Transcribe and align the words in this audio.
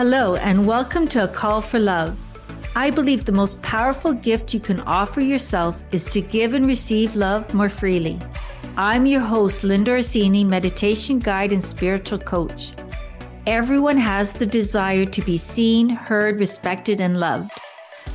Hello, 0.00 0.36
and 0.36 0.66
welcome 0.66 1.06
to 1.08 1.24
A 1.24 1.28
Call 1.28 1.60
for 1.60 1.78
Love. 1.78 2.16
I 2.74 2.88
believe 2.88 3.26
the 3.26 3.32
most 3.32 3.60
powerful 3.60 4.14
gift 4.14 4.54
you 4.54 4.58
can 4.58 4.80
offer 4.80 5.20
yourself 5.20 5.84
is 5.92 6.06
to 6.06 6.22
give 6.22 6.54
and 6.54 6.66
receive 6.66 7.14
love 7.14 7.52
more 7.52 7.68
freely. 7.68 8.18
I'm 8.78 9.04
your 9.04 9.20
host, 9.20 9.62
Linda 9.62 9.90
Orsini, 9.90 10.42
meditation 10.42 11.18
guide 11.18 11.52
and 11.52 11.62
spiritual 11.62 12.18
coach. 12.18 12.72
Everyone 13.46 13.98
has 13.98 14.32
the 14.32 14.46
desire 14.46 15.04
to 15.04 15.20
be 15.20 15.36
seen, 15.36 15.90
heard, 15.90 16.38
respected, 16.38 17.02
and 17.02 17.20
loved. 17.20 17.50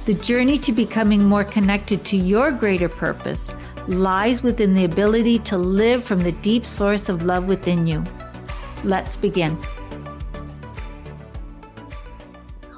The 0.08 0.16
journey 0.16 0.58
to 0.58 0.72
becoming 0.72 1.24
more 1.24 1.44
connected 1.44 2.04
to 2.06 2.18
your 2.18 2.52
greater 2.52 2.90
purpose 2.90 3.54
lies 3.88 4.42
within 4.42 4.74
the 4.74 4.86
ability 4.86 5.38
to 5.38 5.58
live 5.60 6.04
from 6.04 6.24
the 6.24 6.32
deep 6.32 6.66
source 6.66 7.10
of 7.10 7.28
love 7.28 7.48
within 7.48 7.86
you. 7.86 8.04
Let's 8.84 9.18
begin. 9.18 9.56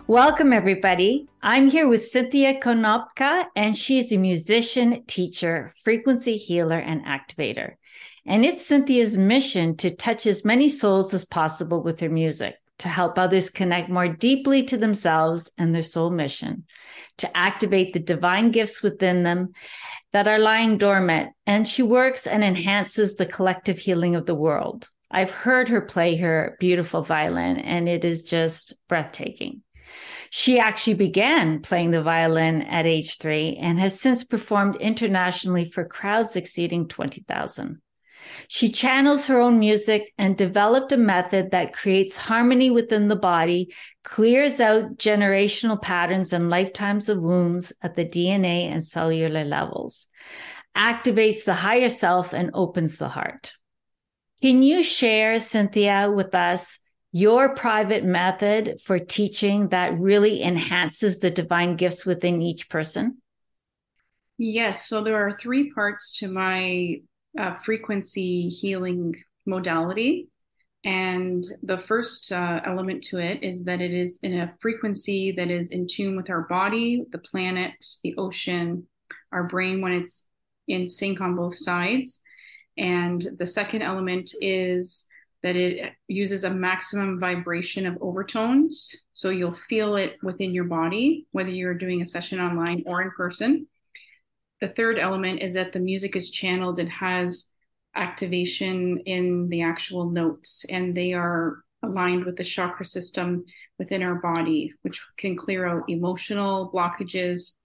Welcome, 0.07 0.53
everybody. 0.53 1.27
I'm 1.41 1.69
here 1.69 1.85
with 1.85 2.07
Cynthia 2.07 2.61
Konopka, 2.61 3.43
and 3.57 3.75
she's 3.75 4.13
a 4.13 4.17
musician, 4.17 5.03
teacher, 5.05 5.73
frequency 5.83 6.37
healer, 6.37 6.77
and 6.77 7.03
activator. 7.03 7.73
And 8.25 8.45
it's 8.45 8.65
Cynthia's 8.65 9.17
mission 9.17 9.75
to 9.77 9.93
touch 9.93 10.25
as 10.25 10.45
many 10.45 10.69
souls 10.69 11.13
as 11.13 11.25
possible 11.25 11.83
with 11.83 11.99
her 11.99 12.07
music, 12.07 12.55
to 12.77 12.87
help 12.87 13.19
others 13.19 13.49
connect 13.49 13.89
more 13.89 14.07
deeply 14.07 14.63
to 14.63 14.77
themselves 14.77 15.51
and 15.57 15.75
their 15.75 15.83
soul 15.83 16.09
mission, 16.09 16.63
to 17.17 17.37
activate 17.37 17.91
the 17.91 17.99
divine 17.99 18.51
gifts 18.51 18.81
within 18.81 19.23
them 19.23 19.51
that 20.13 20.29
are 20.29 20.39
lying 20.39 20.77
dormant. 20.77 21.33
And 21.45 21.67
she 21.67 21.83
works 21.83 22.25
and 22.25 22.45
enhances 22.45 23.17
the 23.17 23.25
collective 23.25 23.77
healing 23.77 24.15
of 24.15 24.25
the 24.25 24.35
world. 24.35 24.89
I've 25.11 25.31
heard 25.31 25.67
her 25.67 25.81
play 25.81 26.15
her 26.15 26.55
beautiful 26.61 27.01
violin, 27.01 27.57
and 27.57 27.89
it 27.89 28.05
is 28.05 28.23
just 28.23 28.73
breathtaking. 28.87 29.63
She 30.29 30.59
actually 30.59 30.95
began 30.95 31.61
playing 31.61 31.91
the 31.91 32.01
violin 32.01 32.61
at 32.63 32.85
age 32.85 33.17
three 33.17 33.55
and 33.55 33.79
has 33.79 33.99
since 33.99 34.23
performed 34.23 34.75
internationally 34.77 35.65
for 35.65 35.85
crowds 35.85 36.35
exceeding 36.35 36.87
20,000. 36.87 37.81
She 38.47 38.69
channels 38.69 39.27
her 39.27 39.39
own 39.39 39.59
music 39.59 40.11
and 40.17 40.37
developed 40.37 40.91
a 40.91 40.97
method 40.97 41.51
that 41.51 41.73
creates 41.73 42.17
harmony 42.17 42.69
within 42.69 43.07
the 43.07 43.15
body, 43.15 43.73
clears 44.03 44.59
out 44.59 44.97
generational 44.97 45.81
patterns 45.81 46.33
and 46.33 46.49
lifetimes 46.49 47.09
of 47.09 47.21
wounds 47.21 47.73
at 47.81 47.95
the 47.95 48.05
DNA 48.05 48.69
and 48.69 48.83
cellular 48.83 49.43
levels, 49.43 50.07
activates 50.75 51.45
the 51.45 51.53
higher 51.53 51.89
self, 51.89 52.33
and 52.33 52.51
opens 52.53 52.97
the 52.97 53.09
heart. 53.09 53.53
Can 54.41 54.61
you 54.61 54.83
share, 54.83 55.39
Cynthia, 55.39 56.11
with 56.11 56.35
us 56.35 56.79
your 57.17 57.55
private 57.55 58.03
method 58.03 58.79
for 58.83 58.99
teaching 58.99 59.69
that 59.69 59.97
really 59.97 60.43
enhances 60.43 61.17
the 61.17 61.31
divine 61.31 61.75
gifts 61.75 62.05
within 62.05 62.43
each 62.43 62.69
person? 62.69 63.17
Yes. 64.37 64.87
So 64.87 65.03
there 65.03 65.15
are 65.15 65.35
three 65.35 65.71
parts 65.71 66.19
to 66.19 66.27
my 66.27 67.01
uh, 67.39 67.57
frequency 67.57 68.49
healing 68.49 69.15
modality. 69.47 70.29
And 70.83 71.43
the 71.63 71.79
first 71.79 72.31
uh, 72.31 72.61
element 72.63 73.03
to 73.05 73.17
it 73.17 73.41
is 73.41 73.63
that 73.63 73.81
it 73.81 73.91
is 73.91 74.19
in 74.21 74.39
a 74.39 74.53
frequency 74.61 75.31
that 75.37 75.49
is 75.49 75.71
in 75.71 75.87
tune 75.87 76.15
with 76.15 76.29
our 76.29 76.41
body, 76.41 77.03
the 77.09 77.17
planet, 77.17 77.73
the 78.03 78.15
ocean, 78.17 78.85
our 79.31 79.45
brain 79.45 79.81
when 79.81 79.93
it's 79.93 80.27
in 80.67 80.87
sync 80.87 81.19
on 81.19 81.35
both 81.35 81.55
sides. 81.55 82.21
And 82.77 83.25
the 83.39 83.47
second 83.47 83.81
element 83.81 84.31
is 84.39 85.07
that 85.43 85.55
it 85.55 85.93
uses 86.07 86.43
a 86.43 86.49
maximum 86.49 87.19
vibration 87.19 87.85
of 87.85 87.97
overtones. 88.01 88.95
So 89.13 89.29
you'll 89.29 89.51
feel 89.51 89.95
it 89.95 90.17
within 90.23 90.53
your 90.53 90.63
body, 90.63 91.27
whether 91.31 91.49
you're 91.49 91.73
doing 91.73 92.01
a 92.01 92.07
session 92.07 92.39
online 92.39 92.83
or 92.85 93.01
in 93.01 93.11
person. 93.11 93.67
The 94.61 94.69
third 94.69 94.97
element 94.97 95.41
is 95.41 95.53
that 95.53 95.73
the 95.73 95.79
music 95.79 96.15
is 96.15 96.31
channeled 96.31 96.79
and 96.79 96.89
has 96.89 97.51
activation 97.95 98.99
in 99.05 99.49
the 99.49 99.61
actual 99.61 100.09
notes, 100.09 100.65
and 100.69 100.95
they 100.95 101.13
are 101.13 101.63
aligned 101.83 102.25
with 102.25 102.35
the 102.35 102.43
chakra 102.43 102.85
system 102.85 103.45
within 103.77 104.01
our 104.01 104.15
body, 104.15 104.73
which 104.81 105.01
can 105.17 105.37
clear 105.37 105.67
out 105.67 105.83
emotional 105.87 106.71
blockages 106.73 107.57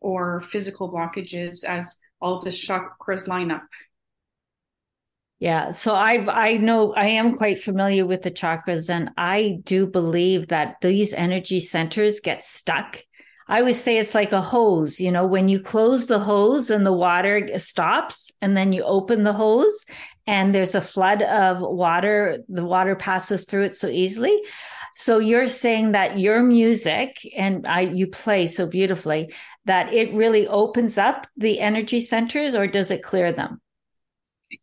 or 0.00 0.42
physical 0.42 0.92
blockages 0.92 1.64
as 1.64 2.00
all 2.20 2.40
the 2.40 2.50
chakras 2.50 3.28
line 3.28 3.50
up 3.50 3.62
yeah. 5.42 5.72
So 5.72 5.96
I 5.96 6.24
I 6.28 6.52
know 6.58 6.92
I 6.94 7.06
am 7.06 7.36
quite 7.36 7.58
familiar 7.58 8.06
with 8.06 8.22
the 8.22 8.30
chakras 8.30 8.88
and 8.88 9.10
I 9.16 9.58
do 9.64 9.88
believe 9.88 10.46
that 10.48 10.76
these 10.80 11.12
energy 11.12 11.58
centers 11.58 12.20
get 12.20 12.44
stuck. 12.44 13.00
I 13.48 13.58
always 13.58 13.82
say 13.82 13.98
it's 13.98 14.14
like 14.14 14.30
a 14.30 14.40
hose, 14.40 15.00
you 15.00 15.10
know, 15.10 15.26
when 15.26 15.48
you 15.48 15.58
close 15.58 16.06
the 16.06 16.20
hose 16.20 16.70
and 16.70 16.86
the 16.86 16.92
water 16.92 17.58
stops 17.58 18.30
and 18.40 18.56
then 18.56 18.72
you 18.72 18.84
open 18.84 19.24
the 19.24 19.32
hose 19.32 19.84
and 20.28 20.54
there's 20.54 20.76
a 20.76 20.80
flood 20.80 21.22
of 21.22 21.60
water, 21.60 22.38
the 22.48 22.64
water 22.64 22.94
passes 22.94 23.44
through 23.44 23.64
it 23.64 23.74
so 23.74 23.88
easily. 23.88 24.40
So 24.94 25.18
you're 25.18 25.48
saying 25.48 25.90
that 25.90 26.20
your 26.20 26.40
music 26.40 27.16
and 27.36 27.66
I 27.66 27.80
you 27.80 28.06
play 28.06 28.46
so 28.46 28.64
beautifully 28.64 29.34
that 29.64 29.92
it 29.92 30.14
really 30.14 30.46
opens 30.46 30.98
up 30.98 31.26
the 31.36 31.58
energy 31.58 32.00
centers 32.00 32.54
or 32.54 32.68
does 32.68 32.92
it 32.92 33.02
clear 33.02 33.32
them? 33.32 33.60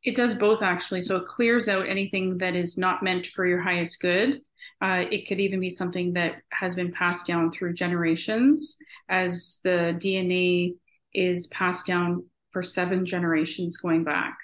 It 0.03 0.15
does 0.15 0.33
both 0.33 0.61
actually. 0.61 1.01
So 1.01 1.17
it 1.17 1.27
clears 1.27 1.67
out 1.67 1.87
anything 1.87 2.37
that 2.39 2.55
is 2.55 2.77
not 2.77 3.03
meant 3.03 3.25
for 3.25 3.45
your 3.45 3.61
highest 3.61 3.99
good. 4.01 4.41
Uh, 4.81 5.05
it 5.11 5.27
could 5.27 5.39
even 5.39 5.59
be 5.59 5.69
something 5.69 6.13
that 6.13 6.35
has 6.51 6.75
been 6.75 6.91
passed 6.91 7.27
down 7.27 7.51
through 7.51 7.73
generations 7.73 8.77
as 9.09 9.59
the 9.63 9.97
DNA 9.99 10.75
is 11.13 11.47
passed 11.47 11.85
down 11.85 12.25
for 12.51 12.63
seven 12.63 13.05
generations 13.05 13.77
going 13.77 14.03
back. 14.03 14.37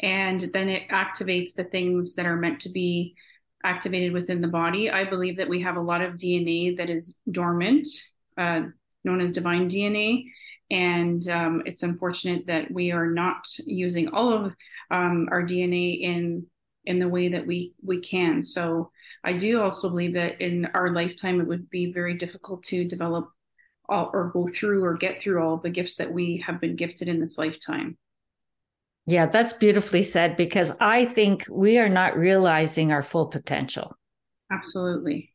And 0.00 0.40
then 0.52 0.68
it 0.68 0.88
activates 0.90 1.54
the 1.54 1.64
things 1.64 2.14
that 2.14 2.26
are 2.26 2.36
meant 2.36 2.60
to 2.60 2.68
be 2.70 3.14
activated 3.64 4.12
within 4.12 4.40
the 4.40 4.48
body. 4.48 4.90
I 4.90 5.04
believe 5.04 5.38
that 5.38 5.48
we 5.48 5.62
have 5.62 5.76
a 5.76 5.82
lot 5.82 6.02
of 6.02 6.14
DNA 6.14 6.76
that 6.76 6.90
is 6.90 7.18
dormant, 7.30 7.88
uh, 8.36 8.62
known 9.04 9.20
as 9.20 9.32
divine 9.32 9.68
DNA, 9.68 10.26
and 10.70 11.28
um, 11.28 11.62
it's 11.66 11.82
unfortunate 11.82 12.46
that 12.46 12.70
we 12.70 12.92
are 12.92 13.06
not 13.06 13.46
using 13.64 14.08
all 14.08 14.32
of 14.32 14.54
um, 14.90 15.28
our 15.30 15.42
DNA 15.42 16.00
in 16.00 16.46
in 16.84 16.98
the 16.98 17.08
way 17.08 17.28
that 17.28 17.46
we 17.46 17.74
we 17.84 18.00
can. 18.00 18.42
So 18.42 18.90
I 19.24 19.32
do 19.32 19.60
also 19.60 19.88
believe 19.88 20.14
that 20.14 20.40
in 20.40 20.66
our 20.74 20.90
lifetime 20.90 21.40
it 21.40 21.46
would 21.46 21.68
be 21.68 21.92
very 21.92 22.14
difficult 22.14 22.62
to 22.64 22.84
develop 22.84 23.28
all, 23.88 24.10
or 24.12 24.30
go 24.30 24.48
through 24.48 24.84
or 24.84 24.94
get 24.94 25.20
through 25.20 25.42
all 25.42 25.58
the 25.58 25.70
gifts 25.70 25.96
that 25.96 26.12
we 26.12 26.38
have 26.38 26.60
been 26.60 26.76
gifted 26.76 27.08
in 27.08 27.20
this 27.20 27.38
lifetime. 27.38 27.96
Yeah, 29.06 29.26
that's 29.26 29.52
beautifully 29.52 30.02
said 30.02 30.36
because 30.36 30.72
I 30.80 31.04
think 31.04 31.46
we 31.48 31.78
are 31.78 31.88
not 31.88 32.16
realizing 32.16 32.90
our 32.90 33.02
full 33.02 33.26
potential. 33.26 33.96
Absolutely. 34.50 35.32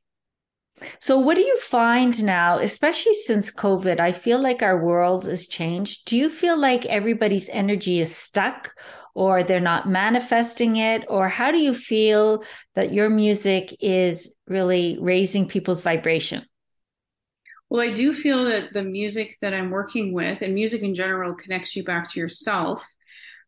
So, 1.00 1.18
what 1.18 1.36
do 1.36 1.42
you 1.42 1.58
find 1.58 2.24
now, 2.24 2.58
especially 2.58 3.14
since 3.14 3.52
COVID? 3.52 4.00
I 4.00 4.12
feel 4.12 4.42
like 4.42 4.62
our 4.62 4.84
world 4.84 5.25
has 5.25 5.47
changed. 5.47 6.06
Do 6.06 6.18
you 6.18 6.30
feel 6.30 6.59
like 6.59 6.86
everybody's 6.86 7.50
energy 7.50 8.00
is 8.00 8.16
stuck 8.16 8.74
or 9.14 9.44
they're 9.44 9.59
not 9.59 9.90
manifesting 9.90 10.78
it? 10.78 11.06
Or 11.08 11.30
how 11.30 11.52
do 11.52 11.58
you 11.58 11.74
feel 11.74 12.44
that 12.75 12.94
your 12.94 13.09
music 13.09 13.75
is 13.80 14.34
really 14.47 14.97
raising 15.00 15.47
people's 15.47 15.81
vibration? 15.81 16.46
Well, 17.69 17.81
I 17.81 17.94
do 17.94 18.13
feel 18.13 18.46
that 18.46 18.74
the 18.74 18.84
music 18.84 19.38
that 19.42 19.53
I'm 19.53 19.69
working 19.69 20.13
with 20.13 20.42
and 20.42 20.53
music 20.53 20.81
in 20.81 20.94
general 20.94 21.36
connects 21.36 21.75
you 21.75 21.84
back 21.84 22.09
to 22.09 22.19
yourself. 22.19 22.88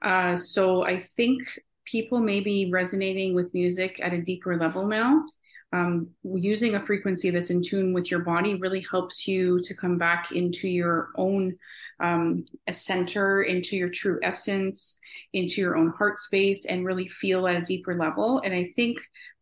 Uh, 0.01 0.35
so, 0.35 0.85
I 0.85 1.01
think 1.15 1.41
people 1.85 2.19
may 2.19 2.39
be 2.39 2.69
resonating 2.71 3.35
with 3.35 3.53
music 3.53 3.99
at 4.01 4.13
a 4.13 4.21
deeper 4.21 4.57
level 4.57 4.87
now 4.87 5.23
um, 5.73 6.09
using 6.23 6.75
a 6.75 6.85
frequency 6.85 7.31
that's 7.31 7.49
in 7.49 7.63
tune 7.63 7.93
with 7.93 8.11
your 8.11 8.19
body 8.19 8.59
really 8.59 8.85
helps 8.91 9.27
you 9.27 9.59
to 9.63 9.75
come 9.75 9.97
back 9.97 10.31
into 10.31 10.67
your 10.67 11.09
own 11.17 11.57
um, 11.99 12.45
center, 12.71 13.41
into 13.41 13.75
your 13.75 13.89
true 13.89 14.19
essence, 14.21 14.99
into 15.33 15.61
your 15.61 15.75
own 15.75 15.89
heart 15.89 16.19
space, 16.19 16.65
and 16.65 16.85
really 16.85 17.07
feel 17.07 17.47
at 17.47 17.55
a 17.55 17.61
deeper 17.61 17.97
level. 17.97 18.39
And 18.45 18.53
I 18.53 18.71
think 18.75 18.99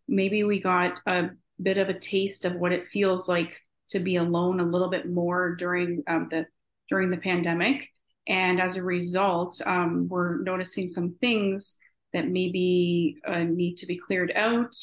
maybe 0.08 0.46
we 0.46 0.62
got 0.62 0.94
a 1.06 1.32
bit 1.62 1.78
of 1.78 1.90
a 1.90 2.00
taste 2.00 2.46
of 2.46 2.56
what 2.56 2.72
it 2.72 2.88
feels 2.88 3.28
like 3.28 3.60
to 3.90 4.00
be 4.00 4.16
alone 4.16 4.62
a 4.62 4.66
little 4.66 4.90
bit 4.90 5.10
more 5.10 5.56
during 5.56 6.02
um, 6.08 6.30
the 6.32 6.46
during 6.88 7.10
the 7.10 7.18
pandemic. 7.18 7.90
And 8.26 8.62
as 8.62 8.78
a 8.78 8.84
result, 8.84 9.62
um, 9.66 10.08
we're 10.08 10.42
noticing 10.42 10.88
some 10.88 11.16
things 11.20 11.78
that 12.14 12.30
maybe 12.30 13.18
uh, 13.28 13.44
need 13.44 13.76
to 13.78 13.86
be 13.86 13.98
cleared 13.98 14.32
out 14.34 14.74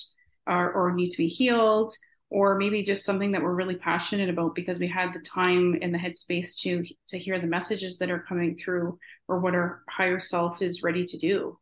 or, 0.48 0.72
or 0.72 0.92
need 0.92 1.10
to 1.10 1.18
be 1.18 1.28
healed 1.28 1.92
or 2.30 2.56
maybe 2.56 2.82
just 2.82 3.04
something 3.06 3.32
that 3.32 3.42
we're 3.42 3.54
really 3.54 3.76
passionate 3.76 4.28
about 4.28 4.54
because 4.54 4.78
we 4.78 4.88
had 4.88 5.12
the 5.14 5.20
time 5.20 5.78
and 5.80 5.94
the 5.94 5.98
headspace 5.98 6.58
to 6.60 6.84
to 7.06 7.18
hear 7.18 7.40
the 7.40 7.46
messages 7.46 7.98
that 7.98 8.10
are 8.10 8.24
coming 8.28 8.56
through 8.56 8.98
or 9.28 9.40
what 9.40 9.54
our 9.54 9.82
higher 9.88 10.20
self 10.20 10.60
is 10.62 10.82
ready 10.82 11.04
to 11.04 11.16
do 11.18 11.58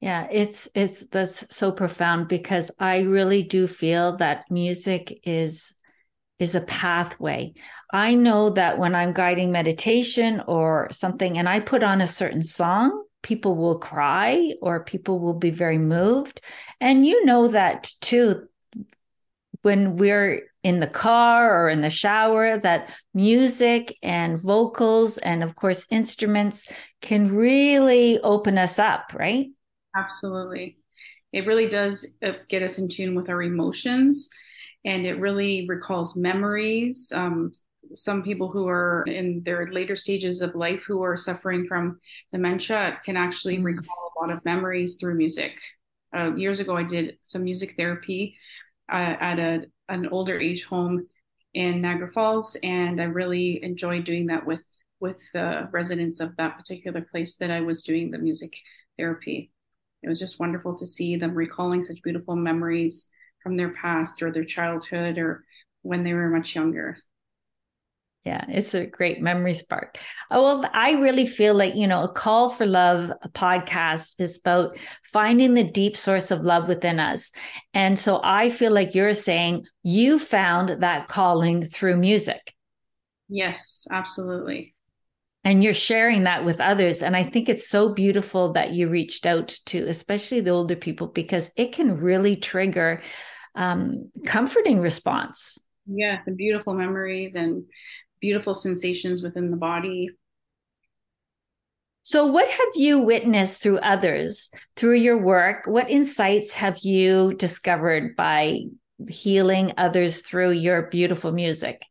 Yeah, 0.00 0.28
it's 0.30 0.68
it's 0.74 1.06
that's 1.06 1.54
so 1.54 1.72
profound 1.72 2.28
because 2.28 2.70
I 2.78 3.00
really 3.00 3.42
do 3.42 3.66
feel 3.66 4.16
that 4.18 4.44
music 4.50 5.20
is 5.24 5.74
is 6.38 6.54
a 6.54 6.60
pathway. 6.60 7.54
I 7.92 8.14
know 8.14 8.50
that 8.50 8.78
when 8.78 8.94
I'm 8.94 9.12
guiding 9.12 9.50
meditation 9.50 10.40
or 10.46 10.88
something 10.92 11.36
and 11.36 11.48
I 11.48 11.58
put 11.60 11.82
on 11.82 12.00
a 12.00 12.06
certain 12.06 12.42
song, 12.42 13.04
people 13.28 13.56
will 13.56 13.78
cry 13.78 14.54
or 14.62 14.82
people 14.82 15.18
will 15.18 15.34
be 15.34 15.50
very 15.50 15.76
moved. 15.76 16.40
And 16.80 17.04
you 17.04 17.26
know 17.26 17.48
that 17.48 17.90
too 18.00 18.48
when 19.60 19.96
we're 19.96 20.50
in 20.62 20.80
the 20.80 20.86
car 20.86 21.62
or 21.62 21.68
in 21.68 21.82
the 21.82 21.90
shower 21.90 22.56
that 22.56 22.90
music 23.12 23.94
and 24.02 24.40
vocals 24.40 25.18
and 25.18 25.44
of 25.44 25.56
course 25.56 25.84
instruments 25.90 26.64
can 27.02 27.30
really 27.34 28.18
open 28.20 28.56
us 28.56 28.78
up, 28.78 29.12
right? 29.14 29.48
Absolutely. 29.94 30.78
It 31.30 31.46
really 31.46 31.68
does 31.68 32.06
uh, 32.22 32.32
get 32.48 32.62
us 32.62 32.78
in 32.78 32.88
tune 32.88 33.14
with 33.14 33.28
our 33.28 33.42
emotions 33.42 34.30
and 34.86 35.04
it 35.04 35.20
really 35.20 35.66
recalls 35.68 36.16
memories. 36.16 37.12
Um, 37.14 37.52
some 37.94 38.22
people 38.22 38.48
who 38.48 38.68
are 38.68 39.04
in 39.06 39.42
their 39.44 39.66
later 39.68 39.96
stages 39.96 40.42
of 40.42 40.54
life 40.54 40.84
who 40.84 41.02
are 41.02 41.16
suffering 41.16 41.66
from 41.66 42.00
dementia 42.30 43.00
can 43.04 43.16
actually 43.16 43.58
mm. 43.58 43.64
recall 43.64 44.12
a 44.16 44.20
lot 44.20 44.30
of 44.30 44.44
memories 44.44 44.96
through 44.96 45.14
music. 45.14 45.58
Uh, 46.16 46.34
years 46.34 46.60
ago, 46.60 46.76
I 46.76 46.84
did 46.84 47.18
some 47.22 47.44
music 47.44 47.74
therapy 47.76 48.36
uh, 48.90 49.16
at 49.20 49.38
a, 49.38 49.66
an 49.88 50.08
older 50.08 50.38
age 50.38 50.64
home 50.64 51.06
in 51.54 51.80
Niagara 51.80 52.08
Falls, 52.08 52.56
and 52.62 53.00
I 53.00 53.04
really 53.04 53.62
enjoyed 53.62 54.04
doing 54.04 54.26
that 54.26 54.46
with 54.46 54.62
with 55.00 55.18
the 55.32 55.68
residents 55.70 56.18
of 56.18 56.36
that 56.36 56.56
particular 56.56 57.00
place 57.00 57.36
that 57.36 57.52
I 57.52 57.60
was 57.60 57.82
doing 57.82 58.10
the 58.10 58.18
music 58.18 58.52
therapy. 58.98 59.52
It 60.02 60.08
was 60.08 60.18
just 60.18 60.40
wonderful 60.40 60.76
to 60.76 60.86
see 60.86 61.16
them 61.16 61.34
recalling 61.34 61.82
such 61.82 62.02
beautiful 62.02 62.34
memories 62.34 63.08
from 63.42 63.56
their 63.56 63.70
past 63.74 64.22
or 64.22 64.32
their 64.32 64.44
childhood 64.44 65.18
or 65.18 65.44
when 65.82 66.02
they 66.02 66.14
were 66.14 66.28
much 66.30 66.54
younger. 66.54 66.96
Yeah, 68.24 68.44
it's 68.48 68.74
a 68.74 68.86
great 68.86 69.20
memory 69.20 69.54
spark. 69.54 69.96
Oh, 70.30 70.42
well, 70.42 70.70
I 70.74 70.92
really 70.94 71.26
feel 71.26 71.54
like, 71.54 71.74
you 71.74 71.86
know, 71.86 72.02
a 72.02 72.12
call 72.12 72.50
for 72.50 72.66
love 72.66 73.10
a 73.22 73.28
podcast 73.28 74.16
is 74.18 74.38
about 74.38 74.76
finding 75.02 75.54
the 75.54 75.64
deep 75.64 75.96
source 75.96 76.30
of 76.30 76.42
love 76.42 76.68
within 76.68 77.00
us. 77.00 77.30
And 77.72 77.98
so 77.98 78.20
I 78.22 78.50
feel 78.50 78.72
like 78.72 78.94
you're 78.94 79.14
saying 79.14 79.66
you 79.82 80.18
found 80.18 80.82
that 80.82 81.06
calling 81.06 81.64
through 81.64 81.96
music. 81.96 82.52
Yes, 83.28 83.86
absolutely. 83.90 84.74
And 85.44 85.62
you're 85.62 85.72
sharing 85.72 86.24
that 86.24 86.44
with 86.44 86.60
others. 86.60 87.02
And 87.02 87.16
I 87.16 87.22
think 87.22 87.48
it's 87.48 87.68
so 87.68 87.94
beautiful 87.94 88.52
that 88.54 88.72
you 88.74 88.88
reached 88.88 89.24
out 89.24 89.56
to, 89.66 89.86
especially 89.86 90.40
the 90.40 90.50
older 90.50 90.76
people, 90.76 91.06
because 91.06 91.50
it 91.56 91.72
can 91.72 91.96
really 91.96 92.36
trigger 92.36 93.00
um, 93.54 94.10
comforting 94.26 94.80
response. 94.80 95.56
Yeah, 95.86 96.18
the 96.26 96.32
beautiful 96.32 96.74
memories 96.74 97.34
and 97.34 97.64
beautiful 98.20 98.54
sensations 98.54 99.22
within 99.22 99.50
the 99.50 99.56
body. 99.56 100.10
So, 102.02 102.24
what 102.24 102.48
have 102.48 102.68
you 102.74 103.00
witnessed 103.00 103.62
through 103.62 103.78
others, 103.78 104.50
through 104.76 104.96
your 104.96 105.18
work? 105.18 105.66
What 105.66 105.90
insights 105.90 106.54
have 106.54 106.78
you 106.78 107.34
discovered 107.34 108.16
by 108.16 108.60
healing 109.08 109.72
others 109.76 110.22
through 110.22 110.52
your 110.52 110.88
beautiful 110.88 111.32
music? 111.32 111.82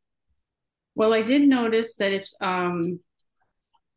Well, 0.95 1.13
I 1.13 1.21
did 1.21 1.47
notice 1.47 1.97
that 1.97 2.11
if 2.11 2.27
um, 2.41 2.99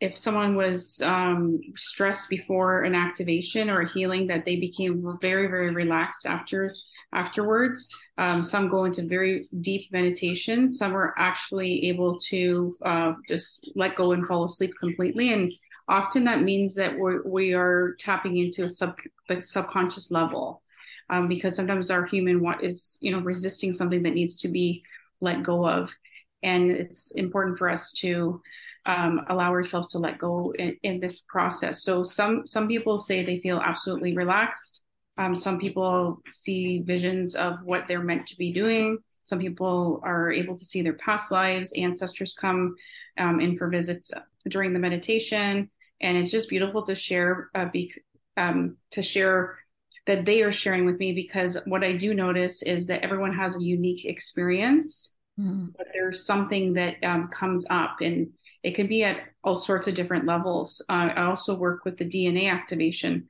if 0.01 0.17
someone 0.17 0.57
was 0.57 1.01
um, 1.03 1.61
stressed 1.77 2.31
before 2.31 2.83
an 2.83 2.95
activation 2.95 3.69
or 3.69 3.83
a 3.83 3.93
healing, 3.93 4.27
that 4.29 4.45
they 4.47 4.57
became 4.57 5.07
very, 5.21 5.47
very 5.47 5.75
relaxed 5.75 6.27
after 6.27 6.75
afterwards. 7.13 7.89
Um, 8.19 8.43
some 8.43 8.69
go 8.69 8.85
into 8.85 9.07
very 9.07 9.49
deep 9.61 9.93
meditation. 9.93 10.71
Some 10.71 10.97
are 10.97 11.15
actually 11.17 11.89
able 11.89 12.19
to 12.29 12.75
uh, 12.83 13.13
just 13.29 13.71
let 13.75 13.97
go 13.97 14.13
and 14.13 14.27
fall 14.27 14.45
asleep 14.45 14.73
completely. 14.79 15.33
And 15.33 15.53
often 15.89 16.25
that 16.25 16.43
means 16.43 16.75
that 16.77 16.97
we're, 16.97 17.23
we 17.23 17.53
are 17.55 17.97
tapping 17.99 18.37
into 18.37 18.65
a 18.65 18.69
sub 18.69 18.97
the 19.29 19.41
subconscious 19.41 20.11
level 20.11 20.63
um, 21.11 21.29
because 21.29 21.57
sometimes 21.57 21.91
our 21.91 22.07
human 22.07 22.43
is 22.63 22.99
you 23.03 23.13
know 23.13 23.21
resisting 23.21 23.73
something 23.73 24.03
that 24.05 24.15
needs 24.15 24.37
to 24.37 24.49
be 24.49 24.83
let 25.21 25.43
go 25.43 25.67
of, 25.67 25.95
and 26.43 26.71
it's 26.71 27.11
important 27.13 27.59
for 27.59 27.69
us 27.69 27.93
to 27.93 28.41
um, 28.87 29.21
allow 29.29 29.51
ourselves 29.51 29.91
to 29.93 29.99
let 29.99 30.19
go 30.19 30.55
in, 30.59 30.77
in, 30.83 31.01
this 31.01 31.21
process. 31.21 31.83
So 31.83 32.03
some 32.03 32.47
some 32.47 32.69
people 32.69 32.97
say 32.97 33.23
they 33.23 33.41
feel 33.41 33.59
absolutely 33.59 34.17
relaxed. 34.17 34.85
Um, 35.19 35.35
some 35.35 35.59
people 35.59 36.23
see 36.31 36.81
visions 36.81 37.35
of 37.35 37.63
what 37.63 37.87
they're 37.89 38.03
meant 38.03 38.27
to 38.29 38.37
be 38.37 38.53
doing. 38.53 38.99
Some 39.23 39.39
people 39.39 40.01
are 40.03 40.33
able 40.33 40.57
to 40.57 40.65
see 40.65 40.83
their 40.83 40.95
past 40.95 41.31
lives. 41.31 41.73
Ancestors 41.73 42.35
come 42.35 42.75
um, 43.19 43.41
in 43.41 43.57
for 43.57 43.69
visits 43.69 44.13
during 44.49 44.73
the 44.73 44.79
meditation, 44.79 45.71
and 46.01 46.17
it's 46.17 46.31
just 46.31 46.49
beautiful 46.49 46.83
to 46.85 46.95
share. 46.95 47.51
Uh, 47.55 47.67
be, 47.67 47.93
um, 48.37 48.77
to 48.93 49.03
share 49.03 49.59
that 50.07 50.25
they 50.25 50.43
are 50.43 50.53
sharing 50.53 50.87
with 50.87 50.99
me 50.99 51.13
because 51.13 51.59
what 51.67 51.85
I 51.85 51.97
do 51.97 52.15
notice 52.15 52.63
is 52.63 52.87
that 52.87 53.03
everyone 53.03 53.35
has 53.35 53.57
a 53.57 53.63
unique 53.63 54.07
experience, 54.07 55.15
mm. 55.39 55.69
but 55.77 55.89
there's 55.93 56.25
something 56.25 56.73
that 56.75 56.97
um, 57.05 57.29
comes 57.29 57.67
up, 57.69 57.99
and 58.01 58.31
it 58.63 58.75
can 58.75 58.87
be 58.87 59.05
at 59.05 59.19
all 59.45 59.57
sorts 59.57 59.87
of 59.87 59.95
different 59.95 60.27
levels. 60.27 60.83
Uh, 60.89 61.11
I 61.15 61.25
also 61.27 61.55
work 61.55 61.85
with 61.85 61.99
the 61.99 62.09
DNA 62.09 62.51
activation 62.51 63.29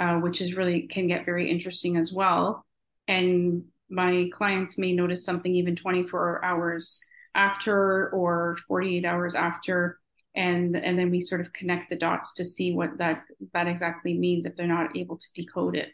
uh, 0.00 0.16
which 0.16 0.40
is 0.40 0.56
really 0.56 0.82
can 0.82 1.06
get 1.06 1.26
very 1.26 1.50
interesting 1.50 1.98
as 1.98 2.10
well. 2.10 2.64
And 3.06 3.64
my 3.90 4.30
clients 4.32 4.78
may 4.78 4.94
notice 4.94 5.24
something 5.24 5.54
even 5.54 5.76
24 5.76 6.42
hours 6.42 7.04
after 7.34 8.08
or 8.08 8.56
48 8.66 9.04
hours 9.04 9.34
after. 9.34 9.98
And 10.34 10.74
and 10.76 10.98
then 10.98 11.10
we 11.10 11.20
sort 11.20 11.42
of 11.42 11.52
connect 11.52 11.90
the 11.90 11.96
dots 11.96 12.34
to 12.34 12.44
see 12.44 12.72
what 12.72 12.96
that 12.98 13.24
that 13.52 13.66
exactly 13.66 14.16
means 14.16 14.46
if 14.46 14.56
they're 14.56 14.66
not 14.66 14.96
able 14.96 15.18
to 15.18 15.26
decode 15.34 15.76
it. 15.76 15.90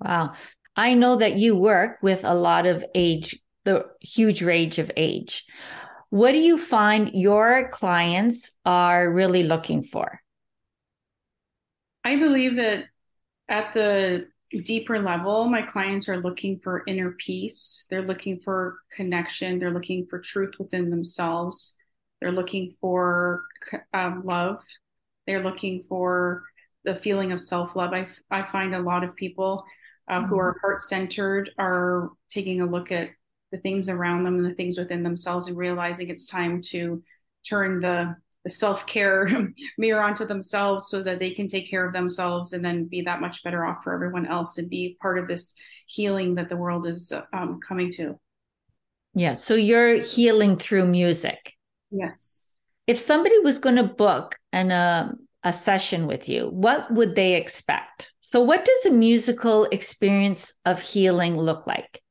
Wow. 0.00 0.32
I 0.74 0.94
know 0.94 1.16
that 1.16 1.36
you 1.36 1.54
work 1.54 1.98
with 2.02 2.24
a 2.24 2.34
lot 2.34 2.66
of 2.66 2.84
age 2.94 3.38
the 3.64 3.84
huge 4.00 4.42
range 4.42 4.78
of 4.78 4.90
age. 4.96 5.44
What 6.08 6.32
do 6.32 6.38
you 6.38 6.56
find 6.56 7.10
your 7.12 7.68
clients 7.68 8.54
are 8.64 9.12
really 9.12 9.42
looking 9.42 9.82
for 9.82 10.22
I 12.08 12.16
believe 12.16 12.56
that 12.56 12.86
at 13.50 13.74
the 13.74 14.28
deeper 14.50 14.98
level, 14.98 15.46
my 15.50 15.60
clients 15.60 16.08
are 16.08 16.16
looking 16.16 16.58
for 16.64 16.82
inner 16.86 17.10
peace. 17.10 17.86
They're 17.90 18.00
looking 18.00 18.40
for 18.40 18.78
connection. 18.96 19.58
They're 19.58 19.74
looking 19.74 20.06
for 20.06 20.18
truth 20.18 20.54
within 20.58 20.88
themselves. 20.88 21.76
They're 22.18 22.32
looking 22.32 22.76
for 22.80 23.44
um, 23.92 24.22
love. 24.24 24.64
They're 25.26 25.42
looking 25.42 25.82
for 25.82 26.44
the 26.84 26.96
feeling 26.96 27.30
of 27.32 27.40
self 27.40 27.76
love. 27.76 27.92
I, 27.92 28.08
I 28.30 28.50
find 28.50 28.74
a 28.74 28.80
lot 28.80 29.04
of 29.04 29.14
people 29.14 29.66
uh, 30.08 30.20
mm-hmm. 30.20 30.30
who 30.30 30.38
are 30.38 30.56
heart 30.62 30.80
centered 30.80 31.50
are 31.58 32.08
taking 32.30 32.62
a 32.62 32.66
look 32.66 32.90
at 32.90 33.10
the 33.52 33.58
things 33.58 33.90
around 33.90 34.24
them 34.24 34.36
and 34.36 34.46
the 34.46 34.54
things 34.54 34.78
within 34.78 35.02
themselves 35.02 35.46
and 35.46 35.58
realizing 35.58 36.08
it's 36.08 36.24
time 36.24 36.62
to 36.62 37.02
turn 37.46 37.80
the 37.80 38.16
the 38.48 38.54
self-care 38.54 39.28
mirror 39.78 40.02
onto 40.02 40.24
themselves 40.24 40.88
so 40.88 41.02
that 41.02 41.18
they 41.18 41.32
can 41.32 41.48
take 41.48 41.68
care 41.68 41.86
of 41.86 41.92
themselves 41.92 42.54
and 42.54 42.64
then 42.64 42.84
be 42.84 43.02
that 43.02 43.20
much 43.20 43.44
better 43.44 43.62
off 43.66 43.84
for 43.84 43.92
everyone 43.92 44.26
else 44.26 44.56
and 44.56 44.70
be 44.70 44.96
part 45.02 45.18
of 45.18 45.28
this 45.28 45.54
healing 45.86 46.36
that 46.36 46.48
the 46.48 46.56
world 46.56 46.86
is 46.86 47.12
um, 47.34 47.60
coming 47.66 47.90
to. 47.92 48.18
Yeah 49.14 49.34
so 49.34 49.54
you're 49.54 50.02
healing 50.02 50.56
through 50.56 50.86
music. 50.86 51.52
Yes. 51.90 52.56
If 52.86 52.98
somebody 52.98 53.38
was 53.40 53.58
going 53.58 53.76
to 53.76 53.84
book 53.84 54.36
an 54.52 54.72
uh, 54.72 55.12
a 55.44 55.52
session 55.52 56.06
with 56.06 56.26
you 56.28 56.48
what 56.48 56.90
would 56.90 57.14
they 57.14 57.34
expect? 57.34 58.14
So 58.20 58.40
what 58.40 58.64
does 58.64 58.86
a 58.86 58.94
musical 58.94 59.64
experience 59.66 60.54
of 60.64 60.80
healing 60.80 61.36
look 61.36 61.66
like? 61.66 62.02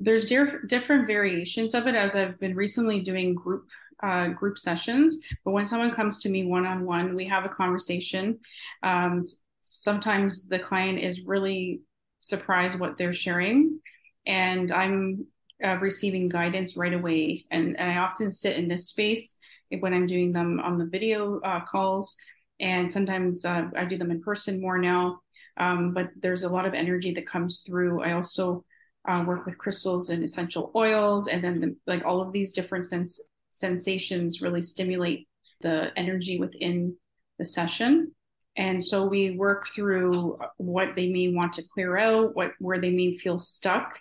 There's 0.00 0.26
diff- 0.26 0.66
different 0.66 1.06
variations 1.06 1.74
of 1.74 1.86
it. 1.86 1.94
As 1.94 2.14
i've 2.14 2.38
been 2.38 2.54
recently 2.54 3.00
doing 3.00 3.34
group 3.34 3.64
uh, 4.02 4.28
group 4.28 4.58
sessions, 4.58 5.18
but 5.44 5.52
when 5.52 5.66
someone 5.66 5.90
comes 5.90 6.20
to 6.22 6.28
me 6.28 6.46
one 6.46 6.66
on 6.66 6.84
one, 6.84 7.14
we 7.14 7.26
have 7.26 7.44
a 7.44 7.48
conversation. 7.48 8.38
Um, 8.82 9.22
sometimes 9.60 10.48
the 10.48 10.58
client 10.58 10.98
is 10.98 11.26
really 11.26 11.82
surprised 12.18 12.78
what 12.78 12.96
they're 12.96 13.12
sharing, 13.12 13.80
and 14.26 14.72
I'm 14.72 15.26
uh, 15.64 15.76
receiving 15.78 16.28
guidance 16.28 16.76
right 16.76 16.94
away. 16.94 17.44
And, 17.50 17.78
and, 17.78 17.90
I 17.90 17.98
often 17.98 18.30
sit 18.30 18.56
in 18.56 18.68
this 18.68 18.88
space 18.88 19.38
when 19.78 19.92
I'm 19.92 20.06
doing 20.06 20.32
them 20.32 20.60
on 20.60 20.78
the 20.78 20.86
video 20.86 21.40
uh, 21.40 21.60
calls, 21.64 22.16
and 22.58 22.90
sometimes 22.90 23.44
uh, 23.44 23.64
I 23.76 23.84
do 23.84 23.98
them 23.98 24.10
in 24.10 24.22
person 24.22 24.60
more 24.60 24.78
now. 24.78 25.20
Um, 25.56 25.92
but 25.92 26.08
there's 26.18 26.42
a 26.42 26.48
lot 26.48 26.64
of 26.64 26.74
energy 26.74 27.12
that 27.14 27.26
comes 27.26 27.62
through. 27.66 28.02
I 28.02 28.12
also 28.12 28.64
uh, 29.06 29.24
work 29.26 29.46
with 29.46 29.58
crystals 29.58 30.10
and 30.10 30.22
essential 30.22 30.72
oils, 30.74 31.28
and 31.28 31.42
then 31.42 31.60
the, 31.60 31.76
like 31.86 32.04
all 32.04 32.20
of 32.22 32.32
these 32.32 32.52
different 32.52 32.84
sense 32.84 33.20
sensations 33.50 34.40
really 34.40 34.62
stimulate 34.62 35.28
the 35.60 35.96
energy 35.96 36.38
within 36.38 36.96
the 37.38 37.44
session. 37.44 38.12
And 38.56 38.82
so 38.82 39.06
we 39.06 39.36
work 39.36 39.68
through 39.68 40.38
what 40.56 40.96
they 40.96 41.10
may 41.12 41.28
want 41.28 41.52
to 41.54 41.62
clear 41.72 41.96
out, 41.96 42.34
what 42.34 42.52
where 42.58 42.80
they 42.80 42.90
may 42.90 43.16
feel 43.16 43.38
stuck, 43.38 43.98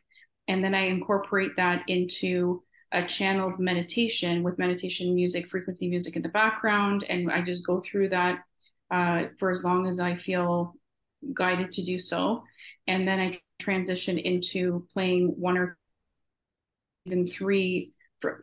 and 0.48 0.64
then 0.64 0.74
I 0.74 0.88
incorporate 0.88 1.56
that 1.58 1.84
into 1.88 2.64
a 2.92 3.04
channeled 3.04 3.60
meditation 3.60 4.42
with 4.42 4.58
meditation 4.58 5.14
music, 5.14 5.48
frequency 5.48 5.88
music 5.88 6.16
in 6.16 6.24
the 6.24 6.30
background, 6.30 7.06
and 7.08 7.32
I 7.32 7.44
just 7.44 7.66
go 7.66 7.80
through 7.80 8.10
that 8.10 8.40
uh, 8.90 9.26
for 9.38 9.52
as 9.52 9.64
long 9.64 9.88
as 9.88 10.00
I 10.00 10.16
feel 10.16 10.74
guided 11.34 11.72
to 11.74 11.84
do 11.84 12.00
so, 12.00 12.44
and 12.88 13.08
then 13.08 13.20
I 13.20 13.34
transition 13.60 14.18
into 14.18 14.88
playing 14.92 15.28
one 15.38 15.58
or 15.58 15.78
even 17.06 17.28
three 17.28 17.94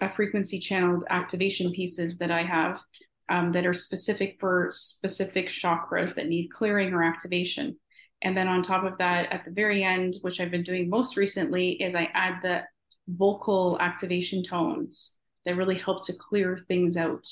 a 0.01 0.11
frequency 0.11 0.59
channeled 0.59 1.05
activation 1.11 1.73
pieces 1.73 2.19
that 2.19 2.31
I 2.31 2.43
have 2.43 2.83
um, 3.29 3.53
that 3.53 3.67
are 3.67 3.73
specific 3.73 4.37
for 4.39 4.69
specific 4.71 5.49
chakras 5.49 6.15
that 6.15 6.29
need 6.29 6.49
clearing 6.49 6.93
or 6.93 7.03
activation. 7.03 7.77
And 8.23 8.37
then 8.37 8.49
on 8.49 8.63
top 8.63 8.85
of 8.85 8.99
that, 8.99 9.31
at 9.33 9.45
the 9.45 9.51
very 9.51 9.85
end, 9.85 10.17
which 10.23 10.41
I've 10.41 10.51
been 10.51 10.63
doing 10.63 10.89
most 10.89 11.17
recently, 11.17 11.73
is 11.73 11.95
I 11.95 12.11
add 12.15 12.37
the 12.43 12.65
vocal 13.09 13.79
activation 13.81 14.43
tones 14.43 15.17
that 15.45 15.57
really 15.57 15.79
help 15.79 16.07
to 16.07 16.13
clear 16.13 16.59
things 16.69 16.97
out. 16.97 17.27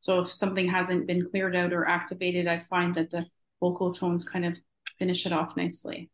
So 0.00 0.20
if 0.20 0.32
something 0.32 0.68
hasn't 0.68 1.06
been 1.06 1.28
cleared 1.28 1.54
out 1.54 1.72
or 1.72 1.86
activated, 1.86 2.48
I 2.48 2.60
find 2.60 2.94
that 2.96 3.10
the 3.10 3.26
vocal 3.60 3.92
tones 3.92 4.24
kind 4.24 4.44
of 4.44 4.56
finish 4.98 5.26
it 5.26 5.32
off 5.32 5.56
nicely. 5.56 6.10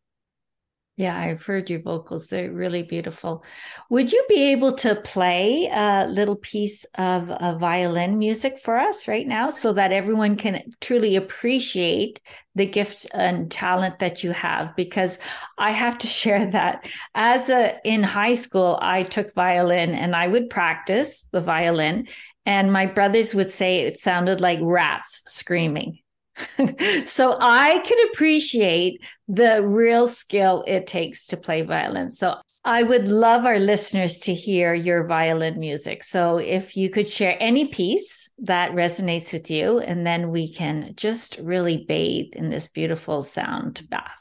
Yeah, 0.98 1.16
I've 1.16 1.44
heard 1.44 1.70
your 1.70 1.80
vocals. 1.80 2.26
They're 2.26 2.50
really 2.50 2.82
beautiful. 2.82 3.44
Would 3.88 4.10
you 4.10 4.24
be 4.28 4.50
able 4.50 4.72
to 4.78 4.96
play 4.96 5.70
a 5.72 6.08
little 6.08 6.34
piece 6.34 6.84
of 6.96 7.30
a 7.30 7.56
violin 7.56 8.18
music 8.18 8.58
for 8.58 8.76
us 8.76 9.06
right 9.06 9.24
now 9.24 9.50
so 9.50 9.72
that 9.74 9.92
everyone 9.92 10.34
can 10.34 10.60
truly 10.80 11.14
appreciate 11.14 12.20
the 12.56 12.66
gift 12.66 13.06
and 13.14 13.48
talent 13.48 14.00
that 14.00 14.24
you 14.24 14.32
have? 14.32 14.74
Because 14.74 15.20
I 15.56 15.70
have 15.70 15.98
to 15.98 16.06
share 16.20 16.50
that 16.50 16.84
as 17.14 17.48
a 17.48 17.78
in 17.84 18.02
high 18.02 18.34
school, 18.34 18.76
I 18.82 19.04
took 19.04 19.32
violin 19.34 19.94
and 19.94 20.16
I 20.16 20.26
would 20.26 20.50
practice 20.50 21.28
the 21.30 21.40
violin 21.40 22.08
and 22.44 22.72
my 22.72 22.86
brothers 22.86 23.36
would 23.36 23.52
say 23.52 23.82
it 23.82 23.98
sounded 23.98 24.40
like 24.40 24.58
rats 24.60 25.22
screaming. 25.26 26.00
so 27.04 27.36
I 27.40 27.80
can 27.80 27.98
appreciate 28.12 29.02
the 29.26 29.66
real 29.66 30.08
skill 30.08 30.64
it 30.66 30.86
takes 30.86 31.26
to 31.28 31.36
play 31.36 31.62
violin. 31.62 32.10
So 32.10 32.36
I 32.64 32.82
would 32.82 33.08
love 33.08 33.46
our 33.46 33.58
listeners 33.58 34.18
to 34.20 34.34
hear 34.34 34.74
your 34.74 35.06
violin 35.06 35.58
music. 35.58 36.02
So 36.02 36.38
if 36.38 36.76
you 36.76 36.90
could 36.90 37.08
share 37.08 37.36
any 37.40 37.66
piece 37.66 38.30
that 38.38 38.72
resonates 38.72 39.32
with 39.32 39.50
you, 39.50 39.78
and 39.78 40.06
then 40.06 40.30
we 40.30 40.52
can 40.52 40.92
just 40.96 41.38
really 41.38 41.84
bathe 41.88 42.34
in 42.34 42.50
this 42.50 42.68
beautiful 42.68 43.22
sound 43.22 43.86
bath. 43.88 44.16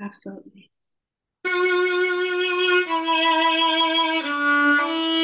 Absolutely. 0.00 0.70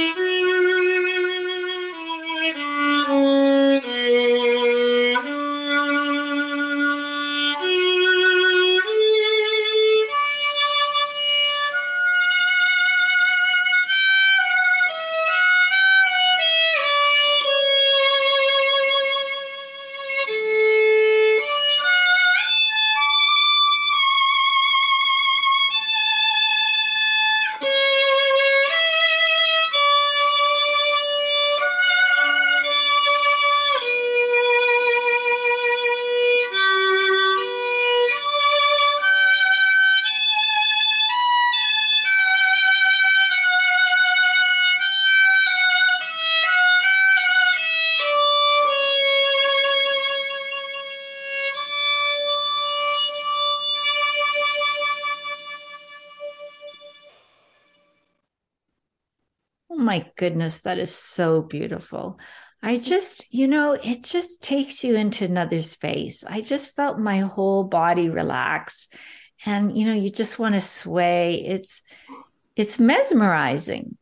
my 59.95 60.11
goodness, 60.17 60.63
that 60.63 60.79
is 60.79 60.93
so 60.93 61.41
beautiful. 61.41 62.19
I 62.61 62.79
just, 62.79 63.33
you 63.33 63.47
know, 63.47 63.75
it 63.75 64.03
just 64.03 64.43
takes 64.43 64.83
you 64.83 64.97
into 64.97 65.25
another 65.25 65.61
space. 65.61 66.25
I 66.25 66.41
just 66.41 66.75
felt 66.75 66.99
my 66.99 67.19
whole 67.21 67.63
body 67.63 68.09
relax 68.09 68.89
and 69.47 69.79
you 69.79 69.87
know, 69.87 69.95
you 69.95 70.09
just 70.09 70.41
want 70.41 70.57
to 70.57 70.61
sway. 70.61 71.45
It's 71.47 71.83
it's 72.57 72.81
mesmerizing. 72.81 73.97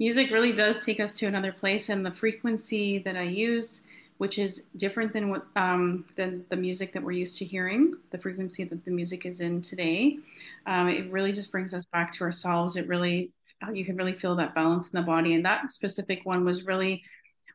Music 0.00 0.30
really 0.32 0.52
does 0.52 0.84
take 0.84 0.98
us 0.98 1.14
to 1.18 1.26
another 1.26 1.52
place 1.52 1.88
and 1.88 2.04
the 2.04 2.10
frequency 2.10 2.98
that 2.98 3.16
I 3.16 3.22
use 3.22 3.82
which 4.18 4.38
is 4.38 4.64
different 4.76 5.12
than 5.12 5.30
what 5.30 5.46
um, 5.56 6.04
than 6.16 6.44
the 6.50 6.56
music 6.56 6.92
that 6.92 7.02
we're 7.02 7.12
used 7.12 7.38
to 7.38 7.44
hearing, 7.44 7.96
the 8.10 8.18
frequency 8.18 8.64
that 8.64 8.84
the 8.84 8.90
music 8.90 9.24
is 9.24 9.40
in 9.40 9.62
today. 9.62 10.18
Um, 10.66 10.88
it 10.88 11.10
really 11.10 11.32
just 11.32 11.50
brings 11.52 11.72
us 11.72 11.84
back 11.86 12.12
to 12.12 12.24
ourselves. 12.24 12.76
It 12.76 12.88
really 12.88 13.30
you 13.72 13.84
can 13.84 13.96
really 13.96 14.14
feel 14.14 14.36
that 14.36 14.54
balance 14.54 14.88
in 14.88 14.98
the 14.98 15.06
body. 15.06 15.34
And 15.34 15.44
that 15.44 15.70
specific 15.70 16.20
one 16.24 16.44
was 16.44 16.64
really 16.64 17.02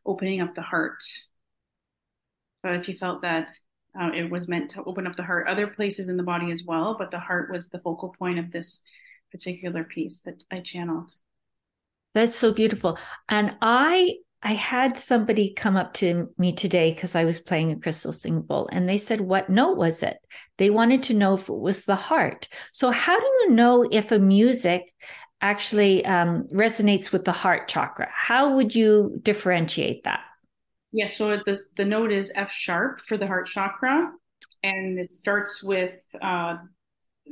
opening 0.05 0.41
up 0.41 0.53
the 0.53 0.61
heart. 0.61 1.03
So 2.63 2.71
if 2.71 2.87
you 2.87 2.95
felt 2.95 3.21
that 3.21 3.51
uh, 3.99 4.11
it 4.13 4.29
was 4.29 4.47
meant 4.47 4.71
to 4.71 4.83
open 4.83 5.05
up 5.07 5.15
the 5.15 5.23
heart, 5.23 5.47
other 5.47 5.67
places 5.67 6.09
in 6.09 6.17
the 6.17 6.23
body 6.23 6.51
as 6.51 6.63
well, 6.65 6.95
but 6.97 7.11
the 7.11 7.19
heart 7.19 7.51
was 7.51 7.69
the 7.69 7.79
focal 7.79 8.15
point 8.17 8.39
of 8.39 8.51
this 8.51 8.83
particular 9.31 9.83
piece 9.83 10.21
that 10.21 10.43
I 10.51 10.59
channeled. 10.59 11.11
That's 12.13 12.35
so 12.35 12.53
beautiful. 12.53 12.97
And 13.29 13.55
I 13.61 14.15
I 14.45 14.53
had 14.53 14.97
somebody 14.97 15.53
come 15.53 15.77
up 15.77 15.93
to 15.95 16.27
me 16.37 16.51
today 16.51 16.91
because 16.91 17.15
I 17.15 17.23
was 17.23 17.39
playing 17.39 17.71
a 17.71 17.79
crystal 17.79 18.11
singing 18.11 18.41
bowl 18.41 18.67
and 18.73 18.89
they 18.89 18.97
said, 18.97 19.21
What 19.21 19.49
note 19.49 19.77
was 19.77 20.03
it? 20.03 20.17
They 20.57 20.69
wanted 20.69 21.03
to 21.03 21.13
know 21.13 21.35
if 21.35 21.47
it 21.47 21.57
was 21.57 21.85
the 21.85 21.95
heart. 21.95 22.49
So, 22.73 22.91
how 22.91 23.17
do 23.17 23.25
you 23.25 23.51
know 23.51 23.87
if 23.89 24.11
a 24.11 24.19
music 24.19 24.93
actually 25.43 26.03
um, 26.05 26.47
resonates 26.47 27.11
with 27.11 27.25
the 27.25 27.31
heart 27.33 27.67
chakra. 27.67 28.07
How 28.09 28.55
would 28.55 28.73
you 28.73 29.19
differentiate 29.21 30.05
that? 30.05 30.21
Yeah, 30.93 31.07
so 31.07 31.37
this, 31.45 31.69
the 31.75 31.85
note 31.85 32.11
is 32.11 32.31
F 32.33 32.51
sharp 32.51 33.01
for 33.01 33.17
the 33.17 33.27
heart 33.27 33.47
chakra, 33.47 34.11
and 34.63 34.97
it 34.97 35.11
starts 35.11 35.61
with 35.61 36.01
uh, 36.21 36.57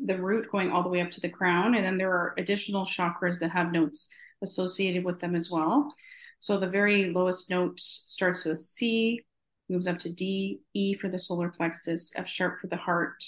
the 0.05 0.21
root 0.21 0.51
going 0.51 0.71
all 0.71 0.83
the 0.83 0.89
way 0.89 1.01
up 1.01 1.11
to 1.11 1.21
the 1.21 1.29
crown, 1.29 1.73
and 1.75 1.85
then 1.85 1.97
there 1.97 2.11
are 2.11 2.33
additional 2.37 2.85
chakras 2.85 3.39
that 3.39 3.51
have 3.51 3.71
notes 3.71 4.09
associated 4.41 5.05
with 5.05 5.19
them 5.21 5.35
as 5.35 5.49
well. 5.49 5.93
So 6.39 6.57
the 6.57 6.67
very 6.67 7.11
lowest 7.11 7.49
note 7.49 7.79
starts 7.79 8.43
with 8.43 8.59
C, 8.59 9.21
moves 9.69 9.87
up 9.87 9.99
to 9.99 10.13
D, 10.13 10.59
E 10.73 10.95
for 10.95 11.07
the 11.07 11.19
solar 11.19 11.49
plexus, 11.49 12.11
F 12.15 12.27
sharp 12.27 12.59
for 12.59 12.67
the 12.67 12.75
heart, 12.77 13.23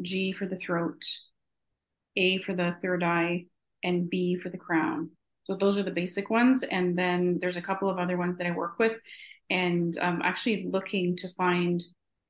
G 0.00 0.32
for 0.32 0.46
the 0.46 0.58
throat, 0.58 1.02
A 2.14 2.38
for 2.42 2.54
the 2.54 2.76
third 2.80 3.02
eye, 3.02 3.46
and 3.86 4.10
B 4.10 4.36
for 4.36 4.50
the 4.50 4.58
crown. 4.58 5.10
So 5.44 5.54
those 5.54 5.78
are 5.78 5.84
the 5.84 5.90
basic 6.02 6.28
ones. 6.28 6.64
And 6.64 6.98
then 6.98 7.38
there's 7.40 7.56
a 7.56 7.62
couple 7.62 7.88
of 7.88 7.98
other 7.98 8.16
ones 8.16 8.36
that 8.36 8.46
I 8.46 8.50
work 8.50 8.78
with. 8.78 8.94
And 9.48 9.96
I'm 10.02 10.20
actually 10.22 10.68
looking 10.70 11.16
to 11.16 11.28
find, 11.34 11.80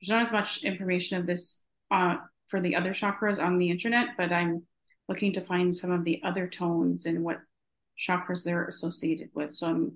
there's 0.00 0.10
not 0.10 0.26
as 0.26 0.32
much 0.32 0.64
information 0.64 1.18
of 1.18 1.26
this 1.26 1.64
uh, 1.90 2.16
for 2.48 2.60
the 2.60 2.76
other 2.76 2.90
chakras 2.90 3.42
on 3.42 3.58
the 3.58 3.70
internet, 3.70 4.08
but 4.18 4.32
I'm 4.32 4.64
looking 5.08 5.32
to 5.32 5.40
find 5.40 5.74
some 5.74 5.90
of 5.90 6.04
the 6.04 6.20
other 6.24 6.46
tones 6.46 7.06
and 7.06 7.24
what 7.24 7.40
chakras 7.98 8.44
they're 8.44 8.66
associated 8.66 9.30
with. 9.34 9.50
So 9.50 9.66
I'm 9.66 9.92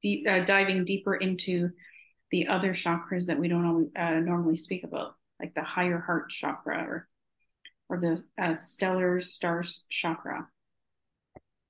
deep, 0.00 0.26
uh, 0.26 0.40
diving 0.44 0.84
deeper 0.84 1.14
into 1.14 1.70
the 2.30 2.46
other 2.48 2.72
chakras 2.72 3.26
that 3.26 3.38
we 3.38 3.48
don't 3.48 3.90
uh, 3.96 4.20
normally 4.20 4.56
speak 4.56 4.84
about, 4.84 5.14
like 5.38 5.54
the 5.54 5.62
higher 5.62 5.98
heart 5.98 6.30
chakra 6.30 6.84
or 6.88 7.08
or 7.90 7.98
the 7.98 8.22
uh, 8.40 8.54
stellar 8.54 9.20
stars 9.20 9.84
chakra. 9.90 10.48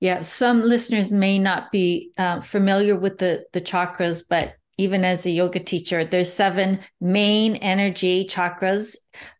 Yeah, 0.01 0.21
some 0.21 0.63
listeners 0.63 1.11
may 1.11 1.39
not 1.39 1.71
be 1.71 2.11
uh, 2.17 2.41
familiar 2.41 2.95
with 2.95 3.19
the 3.19 3.45
the 3.53 3.61
chakras, 3.61 4.23
but 4.27 4.55
even 4.77 5.05
as 5.05 5.25
a 5.25 5.31
yoga 5.31 5.59
teacher, 5.59 6.03
there's 6.03 6.33
seven 6.33 6.79
main 6.99 7.55
energy 7.57 8.25
chakras: 8.25 8.95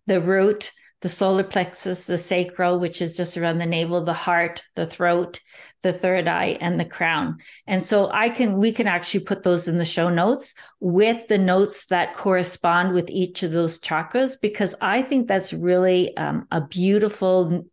the 0.06 0.22
root, 0.22 0.72
the 1.02 1.10
solar 1.10 1.44
plexus, 1.44 2.06
the 2.06 2.18
sacral, 2.18 2.80
which 2.80 3.02
is 3.02 3.18
just 3.18 3.38
around 3.38 3.58
the 3.58 3.66
navel, 3.66 4.06
the 4.06 4.14
heart, 4.14 4.64
the 4.76 4.86
throat, 4.86 5.42
the 5.82 5.94
third 5.94 6.28
eye 6.28 6.60
and 6.62 6.80
the 6.80 6.86
crown. 6.86 7.40
And 7.66 7.82
so 7.82 8.12
I 8.12 8.30
can, 8.30 8.58
we 8.58 8.72
can 8.72 8.86
actually 8.86 9.24
put 9.24 9.42
those 9.42 9.68
in 9.68 9.80
the 9.80 9.86
show 9.86 10.10
notes 10.10 10.54
with 10.80 11.28
the 11.28 11.40
notes 11.40 11.88
that 11.88 12.16
correspond 12.16 12.94
with 12.94 13.10
each 13.10 13.42
of 13.42 13.52
those 13.52 13.80
chakras, 13.80 14.36
because 14.40 14.76
I 14.80 15.02
think 15.02 15.28
that's 15.28 15.54
really 15.54 16.16
um, 16.18 16.46
a 16.52 16.62
beautiful 16.62 17.66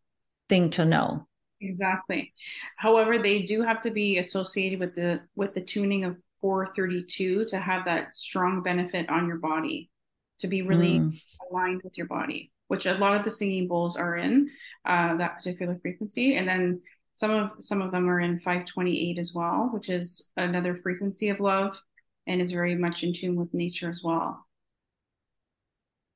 thing 0.48 0.70
to 0.70 0.86
know. 0.86 1.27
Exactly. 1.60 2.32
However, 2.76 3.18
they 3.18 3.42
do 3.42 3.62
have 3.62 3.80
to 3.80 3.90
be 3.90 4.18
associated 4.18 4.80
with 4.80 4.94
the, 4.94 5.20
with 5.34 5.54
the 5.54 5.60
tuning 5.60 6.04
of 6.04 6.16
432 6.40 7.46
to 7.46 7.58
have 7.58 7.84
that 7.84 8.14
strong 8.14 8.62
benefit 8.62 9.08
on 9.10 9.26
your 9.26 9.38
body, 9.38 9.90
to 10.38 10.46
be 10.46 10.62
really 10.62 11.00
mm. 11.00 11.22
aligned 11.50 11.82
with 11.82 11.96
your 11.98 12.06
body, 12.06 12.52
which 12.68 12.86
a 12.86 12.94
lot 12.94 13.16
of 13.16 13.24
the 13.24 13.30
singing 13.30 13.66
bowls 13.66 13.96
are 13.96 14.16
in 14.16 14.50
uh, 14.84 15.16
that 15.16 15.36
particular 15.36 15.78
frequency. 15.82 16.36
And 16.36 16.46
then 16.46 16.80
some 17.14 17.32
of 17.32 17.50
some 17.58 17.82
of 17.82 17.90
them 17.90 18.08
are 18.08 18.20
in 18.20 18.38
528 18.38 19.18
as 19.18 19.34
well, 19.34 19.70
which 19.72 19.88
is 19.88 20.30
another 20.36 20.76
frequency 20.76 21.30
of 21.30 21.40
love 21.40 21.80
and 22.28 22.40
is 22.40 22.52
very 22.52 22.76
much 22.76 23.02
in 23.02 23.12
tune 23.12 23.34
with 23.34 23.52
nature 23.52 23.90
as 23.90 24.02
well. 24.04 24.46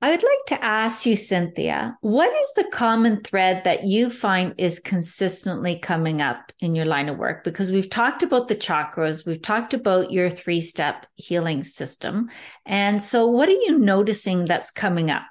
I 0.03 0.11
would 0.11 0.23
like 0.23 0.47
to 0.49 0.65
ask 0.65 1.07
you, 1.07 1.15
Cynthia, 1.17 1.97
what 2.01 2.31
is 2.33 2.53
the 2.57 2.69
common 2.73 3.23
thread 3.23 3.63
that 3.65 3.85
you 3.85 4.11
find 4.11 4.53
is 4.59 4.81
consistently 4.81 5.79
coming 5.79 6.21
up 6.21 6.53
in 6.59 6.75
your 6.75 6.87
line 6.87 7.09
of 7.09 7.19
work? 7.19 7.45
Because 7.45 7.71
we've 7.71 7.89
talked 7.89 8.25
about 8.25 8.49
the 8.49 8.57
chakras, 8.57 9.25
we've 9.25 9.41
talked 9.41 9.75
about 9.75 10.11
your 10.11 10.29
three 10.29 10.61
step 10.61 11.07
healing 11.15 11.63
system. 11.63 12.31
And 12.67 13.01
so, 13.01 13.29
what 13.29 13.49
are 13.49 13.53
you 13.53 13.79
noticing 13.79 14.45
that's 14.45 14.73
coming 14.73 15.11
up? 15.11 15.23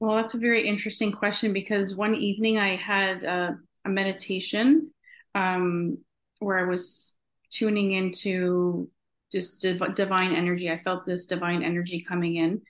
Well, 0.00 0.16
that's 0.16 0.34
a 0.34 0.38
very 0.38 0.68
interesting 0.68 1.10
question 1.10 1.52
because 1.52 1.96
one 1.96 2.14
evening 2.14 2.58
I 2.58 2.76
had 2.76 3.24
a 3.24 3.58
a 3.84 3.88
meditation 3.88 4.90
um, 5.34 5.98
where 6.38 6.58
I 6.58 6.68
was 6.68 7.14
tuning 7.50 7.92
into 7.92 8.88
just 9.32 9.62
div- 9.62 9.94
divine 9.94 10.34
energy. 10.34 10.70
I 10.70 10.78
felt 10.78 11.06
this 11.06 11.26
divine 11.26 11.62
energy 11.62 12.04
coming 12.06 12.36
in, 12.36 12.62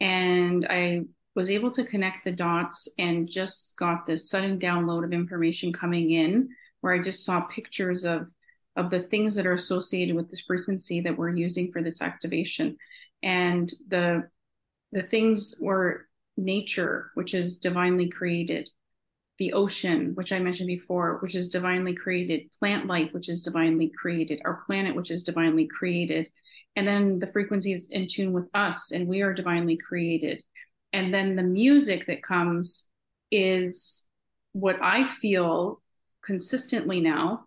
and 0.00 0.66
I 0.68 1.02
was 1.34 1.50
able 1.50 1.70
to 1.72 1.84
connect 1.84 2.24
the 2.24 2.32
dots 2.32 2.88
and 2.98 3.28
just 3.28 3.76
got 3.76 4.06
this 4.06 4.30
sudden 4.30 4.58
download 4.58 5.04
of 5.04 5.12
information 5.12 5.72
coming 5.72 6.10
in 6.10 6.48
where 6.80 6.92
I 6.92 6.98
just 6.98 7.24
saw 7.24 7.40
pictures 7.42 8.04
of 8.04 8.28
of 8.76 8.90
the 8.90 9.00
things 9.00 9.34
that 9.34 9.46
are 9.46 9.54
associated 9.54 10.14
with 10.14 10.30
this 10.30 10.42
frequency 10.42 11.00
that 11.00 11.16
we're 11.16 11.34
using 11.34 11.72
for 11.72 11.82
this 11.82 12.02
activation 12.02 12.76
and 13.22 13.72
the 13.88 14.28
the 14.92 15.02
things 15.02 15.56
were 15.60 16.06
nature 16.36 17.10
which 17.14 17.34
is 17.34 17.58
divinely 17.58 18.08
created 18.08 18.68
the 19.38 19.52
ocean, 19.52 20.12
which 20.14 20.32
I 20.32 20.38
mentioned 20.38 20.68
before, 20.68 21.18
which 21.20 21.34
is 21.34 21.48
divinely 21.48 21.94
created, 21.94 22.50
plant 22.58 22.86
life, 22.86 23.12
which 23.12 23.28
is 23.28 23.42
divinely 23.42 23.92
created, 23.94 24.40
our 24.44 24.62
planet, 24.66 24.96
which 24.96 25.10
is 25.10 25.22
divinely 25.22 25.66
created. 25.66 26.30
And 26.76 26.86
then 26.86 27.18
the 27.18 27.26
frequency 27.26 27.72
is 27.72 27.88
in 27.90 28.06
tune 28.06 28.32
with 28.32 28.48
us, 28.54 28.92
and 28.92 29.08
we 29.08 29.22
are 29.22 29.32
divinely 29.32 29.76
created. 29.76 30.42
And 30.92 31.12
then 31.12 31.34
the 31.34 31.42
music 31.42 32.06
that 32.06 32.22
comes 32.22 32.88
is 33.30 34.08
what 34.52 34.76
I 34.82 35.04
feel 35.04 35.80
consistently 36.22 37.00
now 37.00 37.46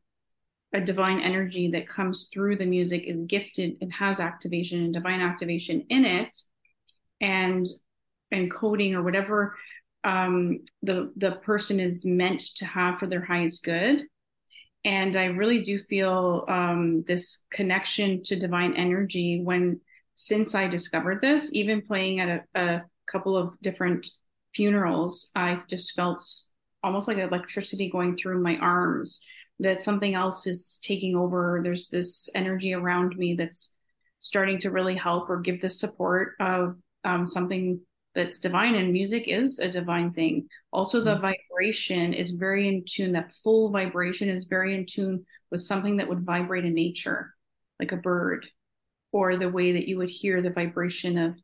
a 0.73 0.81
divine 0.81 1.19
energy 1.19 1.71
that 1.71 1.89
comes 1.89 2.29
through 2.31 2.55
the 2.55 2.65
music 2.65 3.03
is 3.05 3.23
gifted 3.23 3.77
and 3.81 3.91
has 3.91 4.19
activation 4.19 4.83
and 4.83 4.93
divine 4.93 5.19
activation 5.19 5.81
in 5.89 6.05
it 6.05 6.37
and 7.19 7.65
encoding 8.31 8.93
or 8.93 9.01
whatever 9.01 9.55
um, 10.03 10.59
the 10.83 11.11
the 11.17 11.33
person 11.43 11.79
is 11.79 12.05
meant 12.05 12.39
to 12.55 12.65
have 12.65 12.99
for 12.99 13.07
their 13.07 13.25
highest 13.25 13.63
good. 13.63 14.03
And 14.85 15.15
I 15.15 15.25
really 15.25 15.63
do 15.63 15.79
feel 15.79 16.45
um, 16.47 17.03
this 17.07 17.45
connection 17.51 18.23
to 18.23 18.39
divine 18.39 18.75
energy 18.75 19.41
when 19.43 19.81
since 20.15 20.55
I 20.55 20.67
discovered 20.67 21.21
this, 21.21 21.53
even 21.53 21.81
playing 21.81 22.19
at 22.19 22.45
a, 22.55 22.59
a 22.59 22.83
couple 23.05 23.37
of 23.37 23.59
different 23.61 24.07
funerals, 24.53 25.31
I've 25.35 25.67
just 25.67 25.95
felt 25.95 26.21
almost 26.83 27.07
like 27.07 27.17
electricity 27.17 27.89
going 27.89 28.15
through 28.15 28.41
my 28.41 28.57
arms 28.57 29.23
that 29.59 29.81
something 29.81 30.13
else 30.13 30.47
is 30.47 30.79
taking 30.81 31.15
over. 31.15 31.61
There's 31.63 31.89
this 31.89 32.29
energy 32.33 32.73
around 32.73 33.17
me 33.17 33.35
that's 33.35 33.75
starting 34.19 34.59
to 34.59 34.71
really 34.71 34.95
help 34.95 35.29
or 35.29 35.39
give 35.39 35.61
the 35.61 35.69
support 35.69 36.35
of 36.39 36.75
um, 37.03 37.25
something 37.25 37.81
that's 38.15 38.39
divine 38.39 38.75
and 38.75 38.91
music 38.91 39.27
is 39.27 39.59
a 39.59 39.69
divine 39.69 40.11
thing 40.11 40.47
also 40.73 41.01
the 41.01 41.13
mm-hmm. 41.13 41.21
Vibration 41.59 42.13
is 42.13 42.31
very 42.31 42.67
in 42.67 42.83
tune 42.85 43.11
that 43.13 43.33
full 43.43 43.71
vibration 43.71 44.29
is 44.29 44.45
very 44.45 44.75
in 44.75 44.85
tune 44.85 45.25
with 45.51 45.61
something 45.61 45.97
that 45.97 46.07
would 46.07 46.25
vibrate 46.25 46.65
in 46.65 46.73
nature 46.73 47.33
like 47.79 47.91
a 47.91 47.97
bird 47.97 48.45
or 49.11 49.35
the 49.35 49.49
way 49.49 49.73
that 49.73 49.87
you 49.87 49.97
would 49.97 50.09
hear 50.09 50.41
the 50.41 50.53
vibration 50.53 51.17
of 51.17 51.35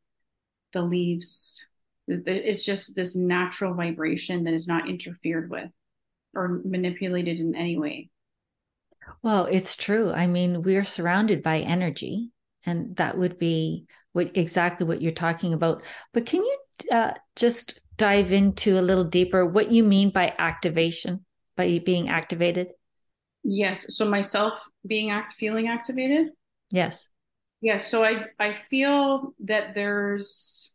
the 0.73 0.81
leaves. 0.81 1.65
It's 2.07 2.63
just 2.63 2.95
this 2.95 3.15
natural 3.15 3.73
vibration 3.73 4.45
that 4.45 4.53
is 4.53 4.67
not 4.67 4.87
interfered 4.87 5.49
with 5.49 5.69
or 6.33 6.61
manipulated 6.63 7.39
in 7.39 7.55
any 7.55 7.77
way. 7.77 8.09
Well 9.21 9.45
it's 9.45 9.75
true. 9.75 10.13
I 10.13 10.27
mean 10.27 10.61
we're 10.61 10.85
surrounded 10.85 11.43
by 11.43 11.59
energy 11.59 12.29
and 12.65 12.95
that 12.95 13.17
would 13.17 13.37
be 13.37 13.85
what 14.13 14.31
exactly 14.35 14.87
what 14.87 15.01
you're 15.01 15.11
talking 15.11 15.53
about. 15.53 15.83
But 16.13 16.25
can 16.25 16.41
you 16.41 16.57
uh, 16.91 17.13
just 17.35 17.79
dive 17.97 18.31
into 18.31 18.79
a 18.79 18.81
little 18.81 19.03
deeper 19.03 19.45
what 19.45 19.71
you 19.71 19.83
mean 19.83 20.09
by 20.09 20.33
activation, 20.37 21.25
by 21.55 21.79
being 21.79 22.09
activated? 22.09 22.69
Yes. 23.43 23.95
So 23.95 24.09
myself 24.09 24.59
being 24.85 25.11
act 25.11 25.33
feeling 25.33 25.67
activated. 25.67 26.29
Yes. 26.71 27.09
Yes. 27.61 27.89
So 27.89 28.03
I 28.03 28.21
I 28.39 28.53
feel 28.53 29.33
that 29.45 29.75
there's 29.75 30.73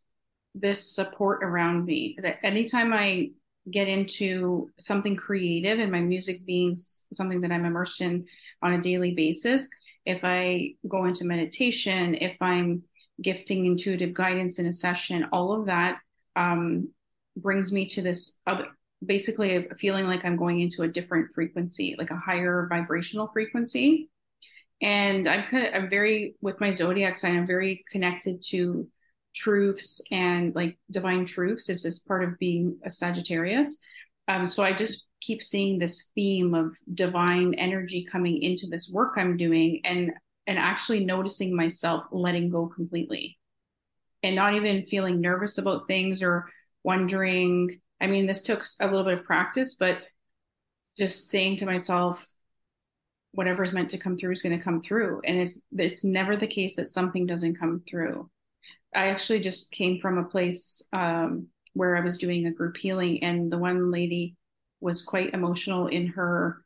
this 0.55 0.93
support 0.93 1.43
around 1.43 1.85
me 1.85 2.17
that 2.21 2.39
anytime 2.43 2.93
I 2.93 3.31
get 3.69 3.87
into 3.87 4.69
something 4.79 5.15
creative 5.15 5.79
and 5.79 5.91
my 5.91 5.99
music 5.99 6.45
being 6.45 6.77
something 6.77 7.41
that 7.41 7.51
I'm 7.51 7.65
immersed 7.65 8.01
in 8.01 8.25
on 8.61 8.73
a 8.73 8.81
daily 8.81 9.13
basis, 9.13 9.69
if 10.05 10.21
I 10.23 10.75
go 10.87 11.05
into 11.05 11.25
meditation, 11.25 12.15
if 12.15 12.37
I'm 12.41 12.83
gifting 13.21 13.65
intuitive 13.65 14.13
guidance 14.13 14.57
in 14.57 14.65
a 14.65 14.71
session, 14.71 15.27
all 15.31 15.53
of 15.53 15.67
that 15.67 15.97
um, 16.35 16.89
brings 17.35 17.71
me 17.71 17.85
to 17.87 18.01
this 18.01 18.39
other, 18.45 18.67
basically 19.05 19.67
feeling 19.77 20.05
like 20.05 20.25
I'm 20.25 20.37
going 20.37 20.59
into 20.59 20.83
a 20.83 20.87
different 20.87 21.31
frequency, 21.33 21.95
like 21.97 22.11
a 22.11 22.17
higher 22.17 22.67
vibrational 22.69 23.29
frequency. 23.33 24.09
And 24.81 25.27
I'm 25.27 25.47
kind 25.47 25.67
of, 25.67 25.73
I'm 25.73 25.89
very, 25.89 26.35
with 26.41 26.59
my 26.59 26.71
zodiac 26.71 27.15
sign, 27.15 27.37
I'm 27.37 27.47
very 27.47 27.85
connected 27.91 28.41
to 28.49 28.87
truths 29.33 30.01
and 30.11 30.53
like 30.55 30.77
divine 30.89 31.25
truths 31.25 31.69
is 31.69 31.83
this 31.83 31.99
part 31.99 32.23
of 32.23 32.39
being 32.39 32.79
a 32.83 32.89
Sagittarius. 32.89 33.77
Um, 34.27 34.45
so 34.47 34.63
I 34.63 34.73
just 34.73 35.05
keep 35.21 35.43
seeing 35.43 35.77
this 35.77 36.11
theme 36.15 36.53
of 36.53 36.75
divine 36.91 37.53
energy 37.53 38.05
coming 38.11 38.41
into 38.41 38.67
this 38.67 38.89
work 38.89 39.13
I'm 39.17 39.37
doing. 39.37 39.81
And 39.83 40.11
and 40.47 40.57
actually 40.57 41.05
noticing 41.05 41.55
myself 41.55 42.05
letting 42.11 42.49
go 42.49 42.67
completely 42.67 43.37
and 44.23 44.35
not 44.35 44.55
even 44.55 44.85
feeling 44.85 45.21
nervous 45.21 45.57
about 45.57 45.87
things 45.87 46.23
or 46.23 46.49
wondering. 46.83 47.79
I 47.99 48.07
mean, 48.07 48.25
this 48.25 48.41
took 48.41 48.63
a 48.79 48.87
little 48.87 49.03
bit 49.03 49.13
of 49.13 49.25
practice, 49.25 49.75
but 49.75 49.99
just 50.97 51.29
saying 51.29 51.57
to 51.57 51.65
myself, 51.65 52.27
whatever 53.33 53.63
is 53.63 53.71
meant 53.71 53.91
to 53.91 53.97
come 53.97 54.17
through 54.17 54.31
is 54.31 54.41
going 54.41 54.57
to 54.57 54.63
come 54.63 54.81
through. 54.81 55.21
And 55.25 55.37
it's 55.37 55.61
it's 55.71 56.03
never 56.03 56.35
the 56.35 56.47
case 56.47 56.75
that 56.75 56.87
something 56.87 57.25
doesn't 57.25 57.59
come 57.59 57.83
through. 57.89 58.29
I 58.93 59.07
actually 59.07 59.39
just 59.39 59.71
came 59.71 59.99
from 59.99 60.17
a 60.17 60.25
place 60.25 60.81
um, 60.91 61.47
where 61.73 61.95
I 61.95 62.01
was 62.01 62.17
doing 62.17 62.45
a 62.45 62.51
group 62.51 62.75
healing, 62.77 63.23
and 63.23 63.51
the 63.51 63.57
one 63.57 63.91
lady 63.91 64.35
was 64.81 65.03
quite 65.03 65.33
emotional 65.33 65.87
in 65.87 66.07
her 66.07 66.63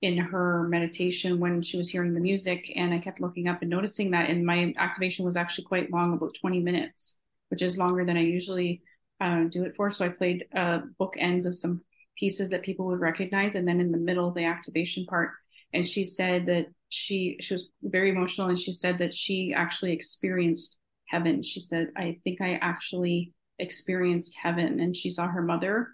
in 0.00 0.16
her 0.16 0.68
meditation 0.68 1.40
when 1.40 1.60
she 1.60 1.76
was 1.76 1.88
hearing 1.88 2.14
the 2.14 2.20
music 2.20 2.72
and 2.76 2.94
i 2.94 2.98
kept 2.98 3.20
looking 3.20 3.48
up 3.48 3.62
and 3.62 3.70
noticing 3.70 4.12
that 4.12 4.30
and 4.30 4.46
my 4.46 4.72
activation 4.78 5.24
was 5.24 5.36
actually 5.36 5.64
quite 5.64 5.90
long 5.90 6.12
about 6.12 6.36
20 6.40 6.60
minutes 6.60 7.18
which 7.48 7.62
is 7.62 7.76
longer 7.76 8.04
than 8.04 8.16
i 8.16 8.20
usually 8.20 8.80
uh, 9.20 9.44
do 9.44 9.64
it 9.64 9.74
for. 9.74 9.90
So 9.90 10.04
i 10.04 10.08
played 10.08 10.46
uh, 10.54 10.80
bookends 11.00 11.46
of 11.46 11.56
some 11.56 11.82
pieces 12.16 12.50
that 12.50 12.62
people 12.62 12.86
would 12.86 13.00
recognize. 13.00 13.54
And 13.54 13.66
then 13.66 13.80
in 13.80 13.92
the 13.92 13.98
middle 13.98 14.30
the 14.32 14.44
activation 14.44 15.06
part 15.06 15.30
and 15.72 15.86
she 15.86 16.04
said 16.04 16.46
that 16.46 16.66
she 16.88 17.36
she 17.40 17.54
was 17.54 17.70
very 17.82 18.10
emotional 18.10 18.48
and 18.48 18.58
she 18.58 18.72
said 18.72 18.98
that 18.98 19.12
she 19.12 19.52
actually 19.54 19.92
experienced 19.92 20.78
heaven. 21.06 21.42
She 21.42 21.60
said 21.60 21.90
i 21.96 22.18
think 22.24 22.40
i 22.40 22.54
actually 22.54 23.32
experienced 23.58 24.36
heaven. 24.36 24.80
And 24.80 24.96
she 24.96 25.10
saw 25.10 25.26
her 25.26 25.42
mother 25.42 25.88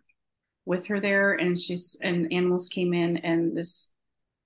with 0.66 0.86
her 0.86 1.00
there 1.00 1.34
and 1.34 1.58
she's 1.58 1.96
and 2.02 2.32
animals 2.32 2.68
came 2.68 2.94
in 2.94 3.18
and 3.18 3.56
this 3.56 3.92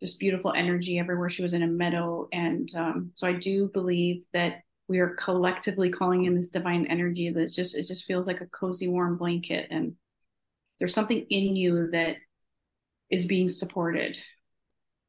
just 0.01 0.19
beautiful 0.19 0.53
energy 0.53 0.99
everywhere. 0.99 1.29
She 1.29 1.43
was 1.43 1.55
in 1.55 1.63
a 1.63 1.67
meadow 1.67 2.29
and 2.33 2.73
um, 2.75 3.11
so 3.15 3.27
i 3.27 3.33
do 3.33 3.69
believe 3.69 4.25
that 4.33 4.63
we 4.89 4.99
are 5.01 5.11
collectively 5.11 5.91
calling 5.91 6.25
in 6.25 6.35
this 6.35 6.51
divine 6.51 6.87
energy 6.87 7.31
that 7.31 7.53
just 7.53 7.77
it 7.77 7.87
just 7.87 8.05
feels 8.05 8.27
like 8.27 8.41
a 8.41 8.47
cozy 8.47 8.89
warm 8.89 9.17
blanket 9.17 9.69
and 9.71 9.95
there's 10.79 10.95
something 10.95 11.27
in 11.31 11.57
you 11.57 11.91
that 11.91 12.17
is 13.11 13.27
being 13.27 13.49
supported 13.49 14.17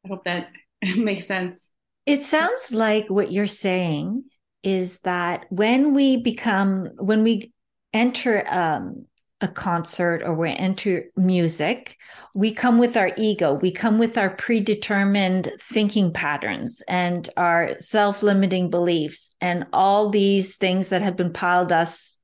I 0.05 0.09
hope 0.09 0.23
that 0.25 0.49
makes 0.97 1.25
sense. 1.25 1.69
It 2.05 2.23
sounds 2.23 2.71
like 2.71 3.09
what 3.09 3.31
you're 3.31 3.47
saying 3.47 4.23
is 4.63 4.99
that 4.99 5.45
when 5.49 5.93
we 5.93 6.17
become, 6.17 6.85
when 6.97 7.23
we 7.23 7.53
enter 7.93 8.45
um, 8.51 9.05
a 9.41 9.47
concert 9.47 10.21
or 10.23 10.34
we 10.34 10.52
enter 10.52 11.06
music, 11.15 11.97
we 12.36 12.52
come 12.52 12.78
with 12.78 12.97
our 12.97 13.12
ego, 13.17 13.54
we 13.54 13.71
come 13.71 13.97
with 13.97 14.17
our 14.17 14.30
predetermined 14.30 15.52
thinking 15.62 16.12
patterns 16.12 16.84
and 16.88 17.30
our 17.38 17.80
self 17.80 18.21
limiting 18.21 18.69
beliefs 18.69 19.36
and 19.39 19.65
all 19.71 20.10
these 20.10 20.58
things 20.58 20.89
that 20.89 21.02
have 21.02 21.15
been 21.15 21.34
piled 21.34 21.71
us 21.71 22.17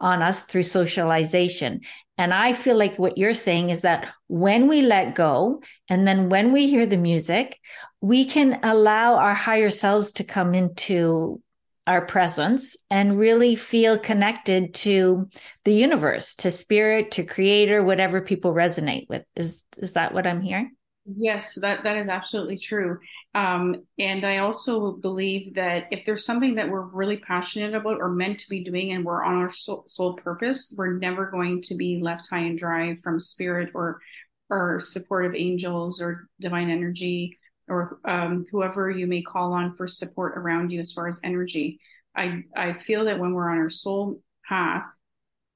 on 0.00 0.22
us 0.22 0.44
through 0.44 0.62
socialization. 0.64 1.80
And 2.18 2.34
I 2.34 2.52
feel 2.52 2.76
like 2.76 2.98
what 2.98 3.18
you're 3.18 3.34
saying 3.34 3.70
is 3.70 3.80
that 3.80 4.12
when 4.28 4.68
we 4.68 4.82
let 4.82 5.14
go 5.14 5.62
and 5.88 6.06
then 6.06 6.28
when 6.28 6.52
we 6.52 6.68
hear 6.68 6.86
the 6.86 6.96
music, 6.96 7.58
we 8.00 8.24
can 8.24 8.60
allow 8.62 9.16
our 9.16 9.34
higher 9.34 9.70
selves 9.70 10.12
to 10.14 10.24
come 10.24 10.54
into 10.54 11.40
our 11.86 12.04
presence 12.06 12.76
and 12.90 13.18
really 13.18 13.56
feel 13.56 13.98
connected 13.98 14.74
to 14.74 15.28
the 15.64 15.74
universe, 15.74 16.34
to 16.36 16.50
spirit, 16.50 17.12
to 17.12 17.24
creator, 17.24 17.82
whatever 17.82 18.20
people 18.20 18.52
resonate 18.52 19.08
with. 19.08 19.24
Is 19.34 19.64
is 19.78 19.94
that 19.94 20.14
what 20.14 20.26
I'm 20.26 20.40
hearing? 20.40 20.76
Yes, 21.04 21.56
that 21.56 21.82
that 21.82 21.96
is 21.96 22.08
absolutely 22.08 22.58
true. 22.58 22.98
Um, 23.34 23.82
and 23.98 24.24
I 24.24 24.38
also 24.38 24.92
believe 24.92 25.54
that 25.54 25.88
if 25.90 26.04
there's 26.04 26.24
something 26.24 26.54
that 26.54 26.70
we're 26.70 26.82
really 26.82 27.16
passionate 27.16 27.74
about 27.74 27.98
or 27.98 28.10
meant 28.10 28.38
to 28.40 28.48
be 28.48 28.62
doing, 28.62 28.92
and 28.92 29.04
we're 29.04 29.24
on 29.24 29.34
our 29.34 29.50
soul, 29.50 29.82
soul 29.86 30.14
purpose, 30.14 30.72
we're 30.76 30.92
never 30.98 31.26
going 31.26 31.62
to 31.62 31.74
be 31.74 32.00
left 32.00 32.28
high 32.30 32.40
and 32.40 32.56
dry 32.58 32.94
from 33.02 33.18
spirit 33.18 33.70
or 33.74 34.00
or 34.48 34.78
supportive 34.78 35.34
angels 35.34 36.00
or 36.00 36.28
divine 36.38 36.70
energy 36.70 37.38
or 37.72 37.98
um, 38.04 38.44
whoever 38.52 38.90
you 38.90 39.06
may 39.06 39.22
call 39.22 39.54
on 39.54 39.74
for 39.76 39.86
support 39.86 40.36
around 40.36 40.70
you 40.70 40.78
as 40.80 40.92
far 40.92 41.08
as 41.08 41.18
energy. 41.24 41.80
I 42.14 42.44
I 42.54 42.74
feel 42.74 43.06
that 43.06 43.18
when 43.18 43.32
we're 43.32 43.50
on 43.50 43.58
our 43.58 43.70
soul 43.70 44.20
path 44.46 44.84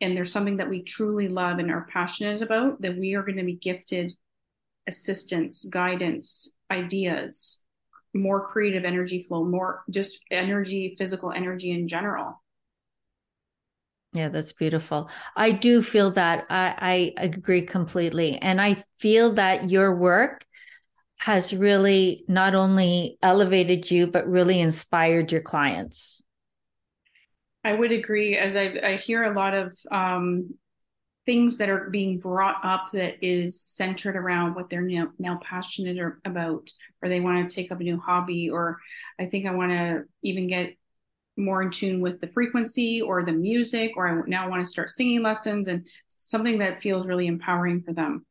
and 0.01 0.17
there's 0.17 0.33
something 0.33 0.57
that 0.57 0.71
we 0.71 0.83
truly 0.83 1.29
love 1.29 1.59
and 1.59 1.71
are 1.71 1.87
passionate 1.93 2.43
about, 2.43 2.81
that 2.81 2.97
we 2.97 3.15
are 3.15 3.23
going 3.23 3.37
to 3.37 3.45
be 3.45 3.57
gifted 3.57 4.13
assistance, 4.87 5.65
guidance, 5.67 6.55
ideas, 6.71 7.65
more 8.15 8.47
creative 8.47 8.85
energy 8.85 9.23
flow, 9.23 9.45
more 9.45 9.83
just 9.91 10.19
energy, 10.31 10.95
physical 10.97 11.33
energy 11.33 11.73
in 11.73 11.87
general. 11.87 12.43
Yeah, 14.15 14.31
that's 14.31 14.53
beautiful. 14.53 15.11
I 15.37 15.51
do 15.51 15.83
feel 15.83 16.11
that 16.13 16.47
I, 16.49 17.13
I 17.19 17.23
agree 17.23 17.61
completely. 17.61 18.39
And 18.39 18.63
I 18.63 18.83
feel 18.99 19.35
that 19.35 19.69
your 19.71 19.95
work 19.95 20.46
has 21.19 21.55
really 21.55 22.25
not 22.29 22.55
only 22.55 23.19
elevated 23.23 23.91
you, 23.91 24.07
but 24.07 24.29
really 24.29 24.61
inspired 24.61 25.33
your 25.33 25.41
clients. 25.41 26.23
I 27.65 27.73
would 27.73 27.91
agree, 27.91 28.37
as 28.37 28.55
I, 28.55 28.79
I 28.83 28.97
hear 28.97 29.25
a 29.25 29.35
lot 29.35 29.55
of 29.55 29.77
um, 29.91 30.55
things 31.25 31.59
that 31.59 31.69
are 31.69 31.91
being 31.91 32.21
brought 32.21 32.65
up 32.65 32.91
that 32.93 33.17
is 33.21 33.61
centered 33.61 34.15
around 34.15 34.55
what 34.55 34.71
they're 34.71 34.83
now, 34.83 35.09
now 35.19 35.41
passionate 35.43 35.99
about, 36.25 36.71
or 37.03 37.09
they 37.09 37.19
want 37.19 37.49
to 37.49 37.55
take 37.55 37.73
up 37.73 37.81
a 37.81 37.83
new 37.83 37.99
hobby, 37.99 38.51
or 38.51 38.79
I 39.19 39.27
think 39.27 39.47
I 39.47 39.51
want 39.51 39.73
to 39.73 40.05
even 40.23 40.47
get 40.47 40.77
more 41.37 41.61
in 41.61 41.71
tune 41.71 42.01
with 42.01 42.21
the 42.21 42.29
frequency 42.29 43.03
or 43.03 43.25
the 43.25 43.33
music, 43.33 43.93
or 43.97 44.09
I 44.09 44.23
now 44.29 44.49
want 44.49 44.65
to 44.65 44.71
start 44.71 44.91
singing 44.91 45.23
lessons 45.23 45.67
and 45.67 45.89
something 46.07 46.59
that 46.59 46.83
feels 46.83 47.09
really 47.09 47.27
empowering 47.27 47.83
for 47.83 47.93
them. 47.93 48.25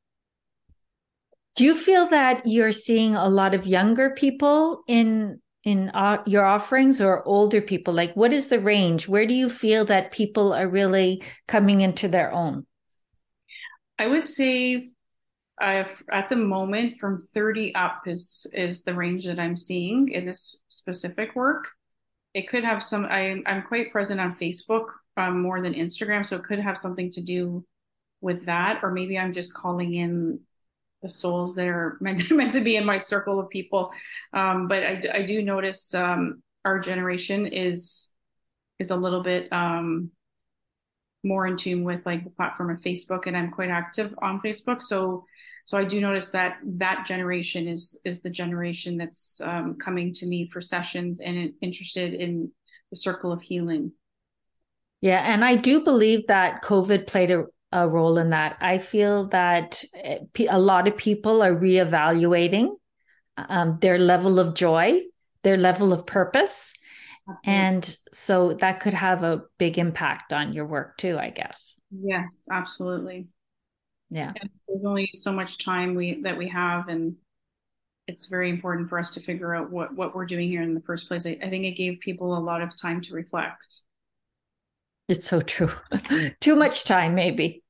Do 1.55 1.63
you 1.63 1.75
feel 1.75 2.07
that 2.09 2.41
you're 2.45 2.73
seeing 2.73 3.15
a 3.15 3.29
lot 3.29 3.53
of 3.53 3.65
younger 3.65 4.11
people 4.11 4.83
in 4.87 5.41
in 5.63 5.89
uh, 5.89 6.21
your 6.27 6.45
offerings 6.45 7.01
or 7.01 7.27
older 7.27 7.61
people? 7.61 7.93
Like 7.93 8.13
what 8.15 8.33
is 8.33 8.47
the 8.49 8.59
range? 8.59 9.07
Where 9.07 9.25
do 9.25 9.33
you 9.33 9.49
feel 9.49 9.85
that 9.85 10.11
people 10.11 10.53
are 10.53 10.67
really 10.67 11.23
coming 11.47 11.81
into 11.81 12.07
their 12.07 12.31
own? 12.31 12.65
I 13.97 14.07
would 14.07 14.25
say 14.25 14.91
I've 15.57 16.03
at 16.11 16.27
the 16.27 16.35
moment 16.35 16.97
from 16.99 17.25
30 17.33 17.73
up 17.75 18.01
is 18.05 18.45
is 18.53 18.83
the 18.83 18.93
range 18.93 19.25
that 19.25 19.39
I'm 19.39 19.55
seeing 19.55 20.09
in 20.09 20.25
this 20.25 20.61
specific 20.67 21.35
work. 21.35 21.69
It 22.33 22.49
could 22.49 22.65
have 22.65 22.83
some 22.83 23.05
I 23.05 23.41
I'm 23.45 23.63
quite 23.63 23.91
present 23.93 24.19
on 24.19 24.35
Facebook 24.35 24.87
um, 25.15 25.41
more 25.41 25.61
than 25.61 25.73
Instagram, 25.73 26.25
so 26.25 26.35
it 26.35 26.43
could 26.43 26.59
have 26.59 26.77
something 26.77 27.09
to 27.11 27.21
do 27.21 27.65
with 28.19 28.45
that, 28.45 28.81
or 28.83 28.91
maybe 28.91 29.17
I'm 29.17 29.31
just 29.31 29.53
calling 29.53 29.93
in 29.93 30.41
the 31.05 31.11
souls 31.11 31.53
that 31.55 31.67
are 31.67 31.97
meant 32.01 32.29
meant 32.31 32.53
to 32.53 32.61
be 32.61 32.75
in 32.75 32.85
my 32.85 32.97
circle 32.97 33.39
of 33.39 33.49
people. 33.49 33.93
Um, 34.33 34.67
but 34.67 34.83
I, 34.83 35.03
I 35.13 35.25
do 35.25 35.41
notice 35.41 35.93
um, 35.93 36.41
our 36.65 36.79
generation 36.79 37.45
is 37.45 38.11
is 38.79 38.89
a 38.89 38.95
little 38.95 39.23
bit 39.23 39.47
um, 39.53 40.11
more 41.23 41.47
in 41.47 41.55
tune 41.55 41.83
with 41.83 42.05
like 42.05 42.23
the 42.23 42.31
platform 42.31 42.71
of 42.71 42.81
Facebook, 42.81 43.27
and 43.27 43.37
I'm 43.37 43.51
quite 43.51 43.69
active 43.69 44.13
on 44.21 44.41
Facebook. 44.41 44.81
So 44.81 45.25
so 45.63 45.77
I 45.77 45.85
do 45.85 46.01
notice 46.01 46.31
that 46.31 46.57
that 46.77 47.05
generation 47.05 47.67
is 47.67 47.99
is 48.03 48.21
the 48.21 48.29
generation 48.29 48.97
that's 48.97 49.39
um, 49.41 49.75
coming 49.75 50.11
to 50.13 50.25
me 50.25 50.49
for 50.51 50.61
sessions 50.61 51.21
and 51.21 51.53
interested 51.61 52.15
in 52.15 52.51
the 52.89 52.97
circle 52.97 53.31
of 53.31 53.41
healing. 53.41 53.91
Yeah, 55.01 55.21
and 55.21 55.45
I 55.45 55.55
do 55.55 55.83
believe 55.83 56.27
that 56.27 56.63
COVID 56.63 57.05
played 57.05 57.29
a 57.29 57.45
a 57.71 57.87
role 57.87 58.17
in 58.17 58.29
that. 58.29 58.57
I 58.61 58.77
feel 58.77 59.27
that 59.27 59.83
eh, 59.93 60.19
a 60.49 60.59
lot 60.59 60.87
of 60.87 60.97
people 60.97 61.41
are 61.41 61.53
reevaluating 61.53 62.69
um, 63.37 63.79
their 63.81 63.99
level 63.99 64.39
of 64.39 64.53
joy, 64.53 65.01
their 65.43 65.57
level 65.57 65.93
of 65.93 66.05
purpose. 66.05 66.73
And 67.43 67.97
so 68.13 68.53
that 68.53 68.79
could 68.79 68.93
have 68.93 69.23
a 69.23 69.43
big 69.57 69.79
impact 69.79 70.31
on 70.31 70.53
your 70.53 70.65
work 70.65 70.97
too, 70.97 71.17
I 71.17 71.31
guess. 71.31 71.79
Yeah, 71.89 72.25
absolutely. 72.51 73.27
Yeah. 74.11 74.33
There's 74.67 74.85
only 74.85 75.09
so 75.13 75.31
much 75.31 75.63
time 75.63 75.95
we 75.95 76.21
that 76.21 76.37
we 76.37 76.47
have 76.49 76.87
and 76.87 77.15
it's 78.07 78.27
very 78.27 78.49
important 78.49 78.89
for 78.89 78.99
us 78.99 79.09
to 79.11 79.19
figure 79.19 79.55
out 79.55 79.71
what 79.71 79.95
what 79.95 80.15
we're 80.15 80.25
doing 80.25 80.49
here 80.49 80.61
in 80.61 80.75
the 80.75 80.81
first 80.81 81.07
place. 81.07 81.25
I, 81.25 81.37
I 81.41 81.49
think 81.49 81.65
it 81.65 81.71
gave 81.71 81.99
people 81.99 82.37
a 82.37 82.39
lot 82.39 82.61
of 82.61 82.75
time 82.79 83.01
to 83.01 83.13
reflect. 83.13 83.81
It's 85.07 85.27
so 85.27 85.41
true. 85.41 85.71
Too 86.39 86.55
much 86.55 86.83
time, 86.83 87.15
maybe. 87.15 87.63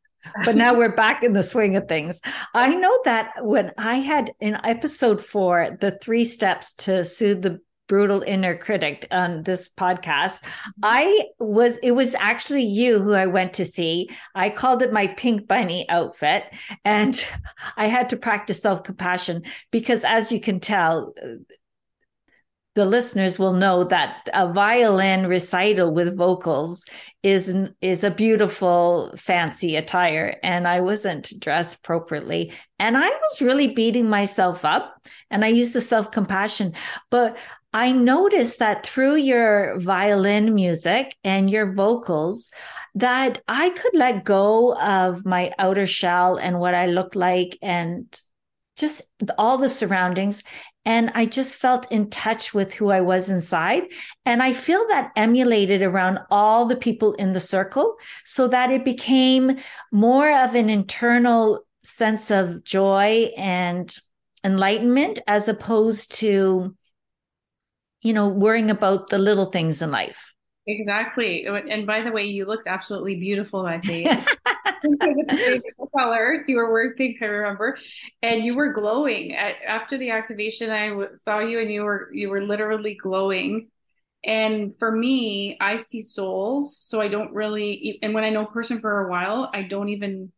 But 0.44 0.56
now 0.56 0.74
we're 0.74 0.96
back 0.96 1.24
in 1.24 1.34
the 1.34 1.44
swing 1.44 1.76
of 1.76 1.88
things. 1.88 2.20
I 2.54 2.74
know 2.76 3.00
that 3.06 3.34
when 3.42 3.72
I 3.78 3.96
had 3.98 4.32
in 4.40 4.58
episode 4.64 5.24
four, 5.24 5.78
the 5.80 5.98
three 6.02 6.24
steps 6.24 6.74
to 6.74 7.06
soothe 7.06 7.44
the 7.44 7.60
brutal 7.88 8.24
inner 8.26 8.58
critic 8.58 9.08
on 9.12 9.44
this 9.44 9.70
podcast 9.70 10.42
mm-hmm. 10.42 10.82
i 10.84 11.24
was 11.40 11.78
it 11.84 11.92
was 11.92 12.16
actually 12.16 12.64
you 12.64 13.00
who 13.00 13.14
i 13.14 13.26
went 13.26 13.54
to 13.54 13.66
see 13.66 14.10
i 14.34 14.50
called 14.50 14.82
it 14.82 14.92
my 14.92 15.06
pink 15.06 15.48
bunny 15.48 15.88
outfit 15.90 16.46
and 16.84 17.26
i 17.78 17.86
had 17.88 18.10
to 18.10 18.18
practice 18.18 18.62
self-compassion 18.62 19.44
because 19.72 20.04
as 20.04 20.32
you 20.32 20.40
can 20.40 20.60
tell 20.60 21.14
the 22.76 22.86
listeners 22.86 23.40
will 23.40 23.54
know 23.54 23.86
that 23.86 24.30
a 24.34 24.52
violin 24.52 25.28
recital 25.28 25.92
with 25.92 26.18
vocals 26.18 26.86
is 27.24 27.56
is 27.82 28.04
a 28.04 28.12
beautiful 28.12 29.12
fancy 29.18 29.76
attire 29.76 30.38
and 30.44 30.68
i 30.68 30.80
wasn't 30.80 31.32
dressed 31.40 31.80
appropriately. 31.80 32.54
And 32.78 32.98
i 32.98 33.10
was 33.10 33.42
really 33.42 33.70
beating 33.70 34.10
myself 34.10 34.64
up 34.64 35.02
and 35.32 35.44
i 35.44 35.48
used 35.48 35.74
the 35.74 35.82
self 35.82 36.12
compassion 36.12 36.74
but 37.10 37.38
i 37.74 37.92
noticed 37.92 38.60
that 38.60 38.86
through 38.86 39.16
your 39.16 39.80
violin 39.80 40.54
music 40.54 41.16
and 41.24 41.50
your 41.50 41.74
vocals 41.74 42.52
that 42.94 43.42
i 43.48 43.70
could 43.70 43.96
let 43.96 44.26
go 44.26 44.76
of 44.76 45.26
my 45.26 45.52
outer 45.58 45.88
shell 45.88 46.36
and 46.36 46.60
what 46.60 46.76
i 46.76 46.86
looked 46.86 47.16
like 47.16 47.58
and 47.62 48.22
just 48.78 49.02
all 49.38 49.58
the 49.58 49.70
surroundings 49.70 50.44
and 50.86 51.12
I 51.16 51.26
just 51.26 51.56
felt 51.56 51.92
in 51.92 52.10
touch 52.10 52.54
with 52.54 52.74
who 52.74 52.90
I 52.92 53.02
was 53.02 53.30
inside. 53.30 53.84
And 54.26 54.44
I 54.44 54.54
feel 54.54 54.88
that 54.90 55.12
emulated 55.16 55.82
around 55.82 56.20
all 56.30 56.66
the 56.66 56.76
people 56.76 57.14
in 57.14 57.34
the 57.34 57.40
circle 57.40 57.96
so 58.24 58.48
that 58.50 58.72
it 58.72 58.86
became 58.86 59.58
more 59.92 60.32
of 60.32 60.54
an 60.54 60.70
internal 60.70 61.66
sense 61.84 62.30
of 62.30 62.64
joy 62.64 63.32
and 63.36 63.94
enlightenment 64.44 65.20
as 65.28 65.48
opposed 65.48 66.14
to, 66.20 66.76
you 68.02 68.14
know, 68.14 68.28
worrying 68.28 68.70
about 68.70 69.10
the 69.10 69.18
little 69.18 69.48
things 69.48 69.82
in 69.82 69.90
life. 69.90 70.34
Exactly. 70.68 71.46
And 71.46 71.86
by 71.86 72.02
the 72.02 72.12
way, 72.12 72.26
you 72.26 72.46
looked 72.46 72.68
absolutely 72.68 73.16
beautiful 73.16 73.64
that 73.64 73.82
day. 73.84 74.06
color. 75.98 76.44
You 76.48 76.58
were 76.58 76.94
pink, 76.96 77.22
I 77.22 77.26
remember, 77.26 77.78
and 78.22 78.44
you 78.44 78.56
were 78.56 78.74
glowing. 78.74 79.36
after 79.36 79.98
the 79.98 80.12
activation, 80.12 80.70
I 80.70 80.90
w- 80.90 81.10
saw 81.16 81.40
you, 81.40 81.60
and 81.60 81.72
you 81.72 81.84
were 81.84 82.10
you 82.14 82.30
were 82.30 82.44
literally 82.44 82.96
glowing. 82.96 83.70
And 84.24 84.74
for 84.80 84.92
me, 84.92 85.58
I 85.62 85.78
see 85.78 86.02
souls, 86.02 86.78
so 86.82 87.00
I 87.00 87.08
don't 87.08 87.34
really. 87.34 88.00
And 88.02 88.14
when 88.14 88.24
I 88.24 88.30
know 88.30 88.46
a 88.46 88.52
person 88.52 88.80
for 88.82 89.06
a 89.06 89.10
while, 89.10 89.50
I 89.54 89.64
don't 89.64 89.90
even 89.90 90.32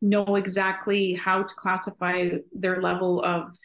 know 0.00 0.36
exactly 0.36 1.14
how 1.14 1.42
to 1.42 1.54
classify 1.54 2.30
their 2.52 2.82
level 2.82 3.22
of 3.22 3.56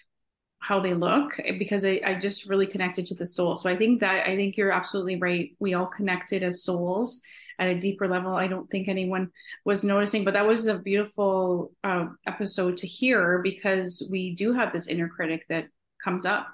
how 0.60 0.80
they 0.80 0.94
look 0.94 1.40
eh, 1.40 1.58
because 1.58 1.86
I, 1.86 2.02
I 2.06 2.16
just 2.16 2.50
really 2.50 2.68
connected 2.68 3.06
to 3.08 3.16
the 3.16 3.26
soul. 3.26 3.56
So 3.56 3.70
I 3.70 3.76
think 3.76 4.00
that 4.02 4.28
I 4.28 4.36
think 4.36 4.58
you're 4.58 4.72
absolutely 4.72 5.18
right. 5.18 5.52
We 5.60 5.74
all 5.74 5.88
connected 5.88 6.44
as 6.44 6.64
souls 6.64 7.22
at 7.60 7.70
a 7.70 7.80
deeper 7.80 8.08
level. 8.08 8.34
I 8.34 8.48
don't 8.48 8.70
think 8.72 8.88
anyone 8.88 9.30
was 9.66 9.84
noticing, 9.84 10.24
but 10.24 10.34
that 10.34 10.48
was 10.48 10.66
a 10.66 10.80
beautiful 10.80 11.72
uh, 11.84 12.08
episode 12.26 12.78
to 12.78 12.88
hear 12.88 13.40
because 13.44 14.08
we 14.12 14.34
do 14.34 14.54
have 14.54 14.74
this 14.74 14.88
inner 14.88 15.10
critic 15.10 15.46
that 15.50 15.68
comes 16.04 16.26
up, 16.26 16.48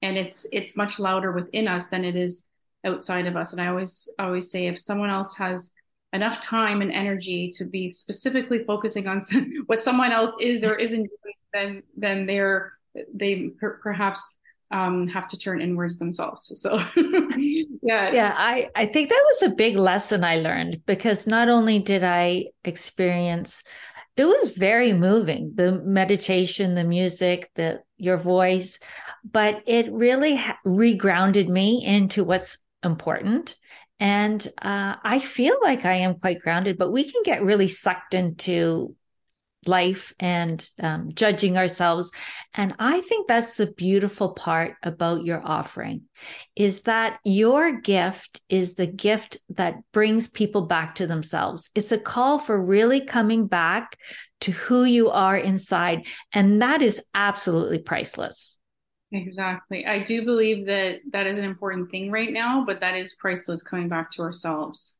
and 0.00 0.16
it's 0.16 0.46
it's 0.52 0.76
much 0.76 0.98
louder 0.98 1.32
within 1.32 1.68
us 1.68 1.88
than 1.88 2.04
it 2.04 2.16
is 2.16 2.48
outside 2.84 3.26
of 3.26 3.36
us. 3.36 3.52
And 3.52 3.60
I 3.60 3.66
always 3.66 4.08
always 4.18 4.50
say 4.50 4.68
if 4.68 4.78
someone 4.78 5.10
else 5.10 5.36
has 5.36 5.74
enough 6.12 6.40
time 6.40 6.80
and 6.80 6.92
energy 6.92 7.50
to 7.56 7.64
be 7.64 7.88
specifically 7.88 8.62
focusing 8.62 9.08
on 9.08 9.20
what 9.66 9.82
someone 9.82 10.12
else 10.12 10.34
is 10.40 10.64
or 10.64 10.76
isn't 10.76 11.02
doing, 11.02 11.34
then 11.52 11.82
then 11.96 12.26
they're 12.26 12.72
they 13.12 13.48
per- 13.48 13.80
perhaps 13.82 14.38
um, 14.74 15.06
have 15.06 15.28
to 15.28 15.38
turn 15.38 15.62
inwards 15.62 15.98
themselves. 15.98 16.50
So, 16.60 16.80
yeah. 16.96 18.10
Yeah. 18.10 18.34
I, 18.36 18.68
I 18.74 18.86
think 18.86 19.08
that 19.08 19.24
was 19.26 19.42
a 19.42 19.54
big 19.54 19.76
lesson 19.76 20.24
I 20.24 20.38
learned 20.38 20.84
because 20.84 21.28
not 21.28 21.48
only 21.48 21.78
did 21.78 22.02
I 22.02 22.46
experience, 22.64 23.62
it 24.16 24.24
was 24.24 24.56
very 24.56 24.92
moving, 24.92 25.52
the 25.54 25.80
meditation, 25.80 26.74
the 26.74 26.82
music, 26.82 27.50
the, 27.54 27.82
your 27.98 28.16
voice, 28.16 28.80
but 29.24 29.62
it 29.64 29.92
really 29.92 30.34
ha- 30.34 30.58
regrounded 30.66 31.48
me 31.48 31.84
into 31.84 32.24
what's 32.24 32.58
important. 32.82 33.54
And 34.00 34.44
uh, 34.60 34.96
I 35.04 35.20
feel 35.20 35.54
like 35.62 35.84
I 35.84 35.94
am 35.94 36.18
quite 36.18 36.40
grounded, 36.40 36.78
but 36.78 36.90
we 36.90 37.04
can 37.04 37.22
get 37.24 37.44
really 37.44 37.68
sucked 37.68 38.12
into 38.14 38.96
life 39.68 40.12
and 40.18 40.68
um, 40.80 41.10
judging 41.14 41.56
ourselves. 41.56 42.10
And 42.54 42.74
i 42.78 43.00
think 43.00 43.28
that's 43.28 43.54
the 43.54 43.66
beautiful 43.66 44.30
part 44.32 44.76
about 44.82 45.24
your 45.24 45.42
offering 45.44 46.02
is 46.56 46.82
that 46.82 47.18
your 47.24 47.80
gift 47.80 48.40
is 48.48 48.74
the 48.74 48.86
gift 48.86 49.38
that 49.50 49.76
brings 49.92 50.28
people 50.28 50.62
back 50.62 50.94
to 50.96 51.06
themselves. 51.06 51.70
It's 51.74 51.92
a 51.92 51.98
call 51.98 52.38
for 52.38 52.60
really 52.60 53.00
coming 53.00 53.46
back 53.46 53.98
to 54.42 54.52
who 54.52 54.84
you 54.84 55.10
are 55.10 55.36
inside 55.36 56.06
and 56.32 56.62
that 56.62 56.82
is 56.82 57.00
absolutely 57.14 57.78
priceless. 57.78 58.58
Exactly. 59.12 59.86
I 59.86 60.02
do 60.02 60.24
believe 60.24 60.66
that 60.66 61.00
that 61.12 61.26
is 61.26 61.38
an 61.38 61.44
important 61.44 61.90
thing 61.90 62.10
right 62.10 62.32
now 62.32 62.64
but 62.64 62.80
that 62.80 62.96
is 62.96 63.14
priceless 63.14 63.62
coming 63.62 63.88
back 63.88 64.10
to 64.12 64.22
ourselves. 64.22 64.96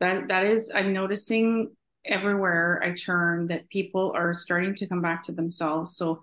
That 0.00 0.28
that 0.28 0.44
is 0.44 0.70
i'm 0.74 0.92
noticing 0.92 1.75
everywhere 2.06 2.80
I 2.82 2.92
turn 2.92 3.48
that 3.48 3.68
people 3.68 4.12
are 4.16 4.34
starting 4.34 4.74
to 4.76 4.88
come 4.88 5.02
back 5.02 5.24
to 5.24 5.32
themselves. 5.32 5.96
So 5.96 6.20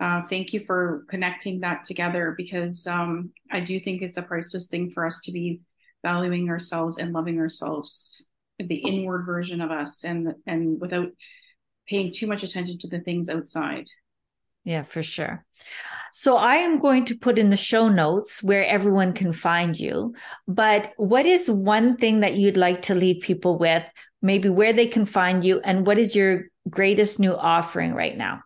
uh, 0.00 0.22
thank 0.28 0.52
you 0.52 0.64
for 0.64 1.04
connecting 1.08 1.60
that 1.60 1.84
together 1.84 2.34
because 2.36 2.86
um, 2.86 3.30
I 3.50 3.60
do 3.60 3.80
think 3.80 4.02
it's 4.02 4.16
a 4.16 4.22
priceless 4.22 4.68
thing 4.68 4.90
for 4.90 5.06
us 5.06 5.20
to 5.24 5.32
be 5.32 5.60
valuing 6.02 6.50
ourselves 6.50 6.98
and 6.98 7.12
loving 7.12 7.38
ourselves, 7.38 8.24
the 8.58 8.76
inward 8.76 9.24
version 9.24 9.60
of 9.60 9.70
us, 9.70 10.04
and 10.04 10.34
and 10.46 10.80
without 10.80 11.08
paying 11.88 12.12
too 12.12 12.26
much 12.26 12.42
attention 12.42 12.78
to 12.78 12.88
the 12.88 13.00
things 13.00 13.28
outside. 13.28 13.86
Yeah, 14.64 14.82
for 14.82 15.02
sure. 15.02 15.46
So 16.12 16.36
I 16.36 16.56
am 16.56 16.80
going 16.80 17.04
to 17.06 17.16
put 17.16 17.38
in 17.38 17.50
the 17.50 17.56
show 17.56 17.88
notes 17.88 18.42
where 18.42 18.66
everyone 18.66 19.12
can 19.12 19.32
find 19.32 19.78
you. 19.78 20.14
But 20.48 20.92
what 20.96 21.24
is 21.24 21.48
one 21.48 21.96
thing 21.96 22.20
that 22.20 22.34
you'd 22.34 22.56
like 22.56 22.82
to 22.82 22.94
leave 22.94 23.22
people 23.22 23.58
with 23.58 23.84
maybe 24.22 24.48
where 24.48 24.72
they 24.72 24.86
can 24.86 25.06
find 25.06 25.44
you, 25.44 25.60
and 25.60 25.86
what 25.86 25.98
is 25.98 26.16
your 26.16 26.46
greatest 26.68 27.20
new 27.20 27.36
offering 27.36 27.94
right 27.94 28.16
now? 28.16 28.42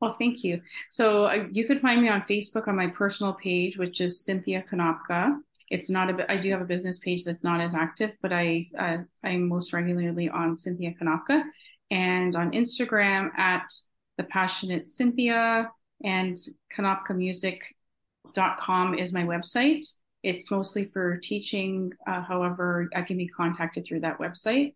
Well, 0.00 0.16
thank 0.18 0.42
you. 0.42 0.62
So 0.90 1.26
uh, 1.26 1.46
you 1.52 1.66
could 1.66 1.80
find 1.80 2.02
me 2.02 2.08
on 2.08 2.22
Facebook 2.22 2.66
on 2.66 2.76
my 2.76 2.88
personal 2.88 3.34
page, 3.34 3.78
which 3.78 4.00
is 4.00 4.24
Cynthia 4.24 4.64
Konopka. 4.70 5.36
It's 5.70 5.88
not 5.88 6.10
a. 6.10 6.30
I 6.30 6.38
do 6.38 6.50
have 6.50 6.60
a 6.60 6.66
business 6.66 6.98
page 6.98 7.24
that's 7.24 7.44
not 7.44 7.60
as 7.60 7.74
active, 7.74 8.12
but 8.20 8.32
I 8.32 8.64
uh, 8.78 8.98
I'm 9.22 9.48
most 9.48 9.72
regularly 9.72 10.28
on 10.28 10.56
Cynthia 10.56 10.92
Konopka, 11.00 11.44
and 11.90 12.34
on 12.34 12.52
Instagram 12.52 13.30
at 13.38 13.72
the 14.16 14.24
passionate 14.24 14.88
Cynthia 14.88 15.70
and 16.04 16.36
KonopkaMusic.com 16.76 18.94
is 18.94 19.12
my 19.12 19.22
website. 19.22 19.86
It's 20.22 20.50
mostly 20.50 20.86
for 20.86 21.16
teaching. 21.18 21.92
Uh, 22.06 22.22
however, 22.22 22.88
I 22.94 23.02
can 23.02 23.16
be 23.16 23.28
contacted 23.28 23.84
through 23.84 24.00
that 24.00 24.18
website. 24.18 24.74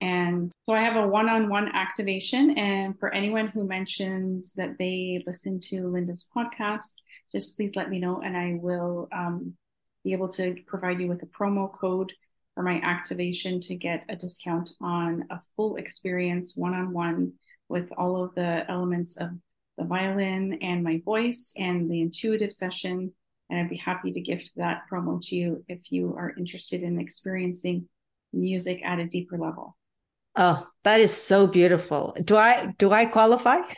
And 0.00 0.52
so 0.64 0.74
I 0.74 0.82
have 0.82 0.96
a 0.96 1.08
one 1.08 1.28
on 1.28 1.48
one 1.48 1.68
activation. 1.74 2.50
And 2.58 2.98
for 2.98 3.12
anyone 3.12 3.48
who 3.48 3.64
mentions 3.64 4.52
that 4.54 4.76
they 4.78 5.22
listen 5.26 5.58
to 5.60 5.88
Linda's 5.88 6.28
podcast, 6.34 7.00
just 7.32 7.56
please 7.56 7.74
let 7.76 7.90
me 7.90 7.98
know 7.98 8.20
and 8.20 8.36
I 8.36 8.58
will 8.60 9.08
um, 9.12 9.54
be 10.04 10.12
able 10.12 10.28
to 10.28 10.54
provide 10.66 11.00
you 11.00 11.08
with 11.08 11.22
a 11.22 11.26
promo 11.26 11.72
code 11.72 12.12
for 12.54 12.62
my 12.62 12.80
activation 12.80 13.60
to 13.60 13.74
get 13.74 14.04
a 14.08 14.16
discount 14.16 14.70
on 14.80 15.24
a 15.30 15.40
full 15.56 15.76
experience 15.76 16.56
one 16.56 16.74
on 16.74 16.92
one 16.92 17.32
with 17.68 17.92
all 17.98 18.22
of 18.22 18.34
the 18.34 18.70
elements 18.70 19.16
of 19.16 19.30
the 19.76 19.84
violin 19.84 20.58
and 20.62 20.82
my 20.82 21.02
voice 21.04 21.52
and 21.58 21.90
the 21.90 22.00
intuitive 22.00 22.52
session 22.52 23.12
and 23.48 23.58
I'd 23.58 23.70
be 23.70 23.76
happy 23.76 24.12
to 24.12 24.20
gift 24.20 24.52
that 24.56 24.82
promo 24.90 25.22
to 25.22 25.36
you 25.36 25.64
if 25.68 25.92
you 25.92 26.14
are 26.16 26.34
interested 26.36 26.82
in 26.82 26.98
experiencing 26.98 27.88
music 28.32 28.82
at 28.84 28.98
a 28.98 29.06
deeper 29.06 29.38
level. 29.38 29.76
Oh, 30.36 30.66
that 30.84 31.00
is 31.00 31.16
so 31.16 31.46
beautiful. 31.46 32.14
Do 32.22 32.36
I 32.36 32.74
do 32.78 32.92
I 32.92 33.06
qualify? 33.06 33.60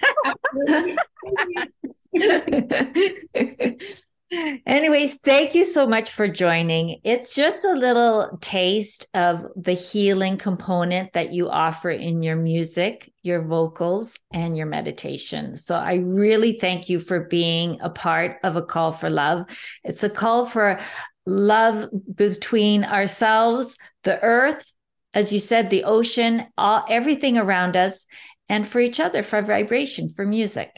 Anyways, 4.31 5.15
thank 5.17 5.55
you 5.55 5.65
so 5.65 5.87
much 5.87 6.11
for 6.11 6.29
joining. 6.29 7.01
It's 7.03 7.35
just 7.35 7.65
a 7.65 7.73
little 7.73 8.37
taste 8.43 9.07
of 9.15 9.47
the 9.57 9.73
healing 9.73 10.37
component 10.37 11.15
that 11.15 11.33
you 11.33 11.49
offer 11.49 11.89
in 11.89 12.23
your 12.23 12.37
music, 12.37 13.11
your 13.23 13.41
vocals, 13.41 14.17
and 14.31 14.55
your 14.55 14.67
meditation. 14.67 15.57
So 15.57 15.77
I 15.77 15.95
really 15.95 16.59
thank 16.59 16.91
you 16.91 17.01
for 17.01 17.21
being 17.21 17.79
a 17.81 17.89
part 17.89 18.37
of 18.43 18.57
a 18.57 18.63
call 18.63 18.93
for 18.93 19.09
love. 19.09 19.47
It's 19.83 20.03
a 20.03 20.11
call 20.11 20.45
for 20.45 20.79
love 21.25 21.89
between 22.15 22.85
ourselves, 22.85 23.79
the 24.05 24.23
earth, 24.23 24.73
as 25.15 25.33
you 25.33 25.41
said, 25.41 25.71
the 25.71 25.85
ocean, 25.85 26.47
all 26.59 26.85
everything 26.89 27.39
around 27.39 27.77
us, 27.77 28.07
and 28.51 28.67
for 28.67 28.81
each 28.81 29.01
other, 29.01 29.23
for 29.23 29.41
vibration, 29.41 30.09
for 30.11 30.27
music. 30.27 30.71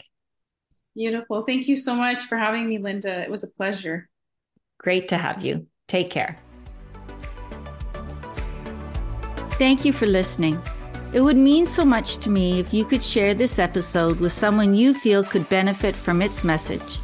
Beautiful. 0.95 1.43
Thank 1.43 1.67
you 1.67 1.75
so 1.75 1.95
much 1.95 2.23
for 2.23 2.37
having 2.37 2.67
me, 2.67 2.77
Linda. 2.77 3.21
It 3.21 3.29
was 3.29 3.43
a 3.43 3.51
pleasure. 3.51 4.09
Great 4.77 5.09
to 5.09 5.17
have 5.17 5.45
you. 5.45 5.67
Take 5.87 6.09
care. 6.09 6.39
Thank 9.51 9.85
you 9.85 9.93
for 9.93 10.07
listening. 10.07 10.61
It 11.13 11.21
would 11.21 11.37
mean 11.37 11.67
so 11.67 11.85
much 11.85 12.17
to 12.17 12.29
me 12.29 12.59
if 12.59 12.73
you 12.73 12.85
could 12.85 13.03
share 13.03 13.33
this 13.33 13.59
episode 13.59 14.19
with 14.19 14.31
someone 14.31 14.73
you 14.73 14.93
feel 14.93 15.23
could 15.23 15.47
benefit 15.49 15.95
from 15.95 16.21
its 16.21 16.43
message. 16.43 16.99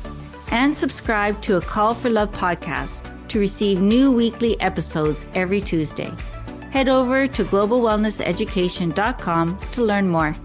And 0.52 0.74
subscribe 0.74 1.42
to 1.44 1.58
a 1.58 1.62
Call 1.62 1.94
for 1.94 2.10
Love 2.10 2.32
podcast 2.32 3.04
to 3.28 3.40
receive 3.40 3.82
new 3.82 4.12
weekly 4.12 4.60
episodes 4.62 5.26
every 5.36 5.62
Tuesday. 5.62 6.12
Head 6.72 6.90
over 6.90 7.28
to 7.28 7.44
globalwellnesseducation.com 7.44 9.60
to 9.72 9.84
learn 9.84 10.08
more. 10.08 10.36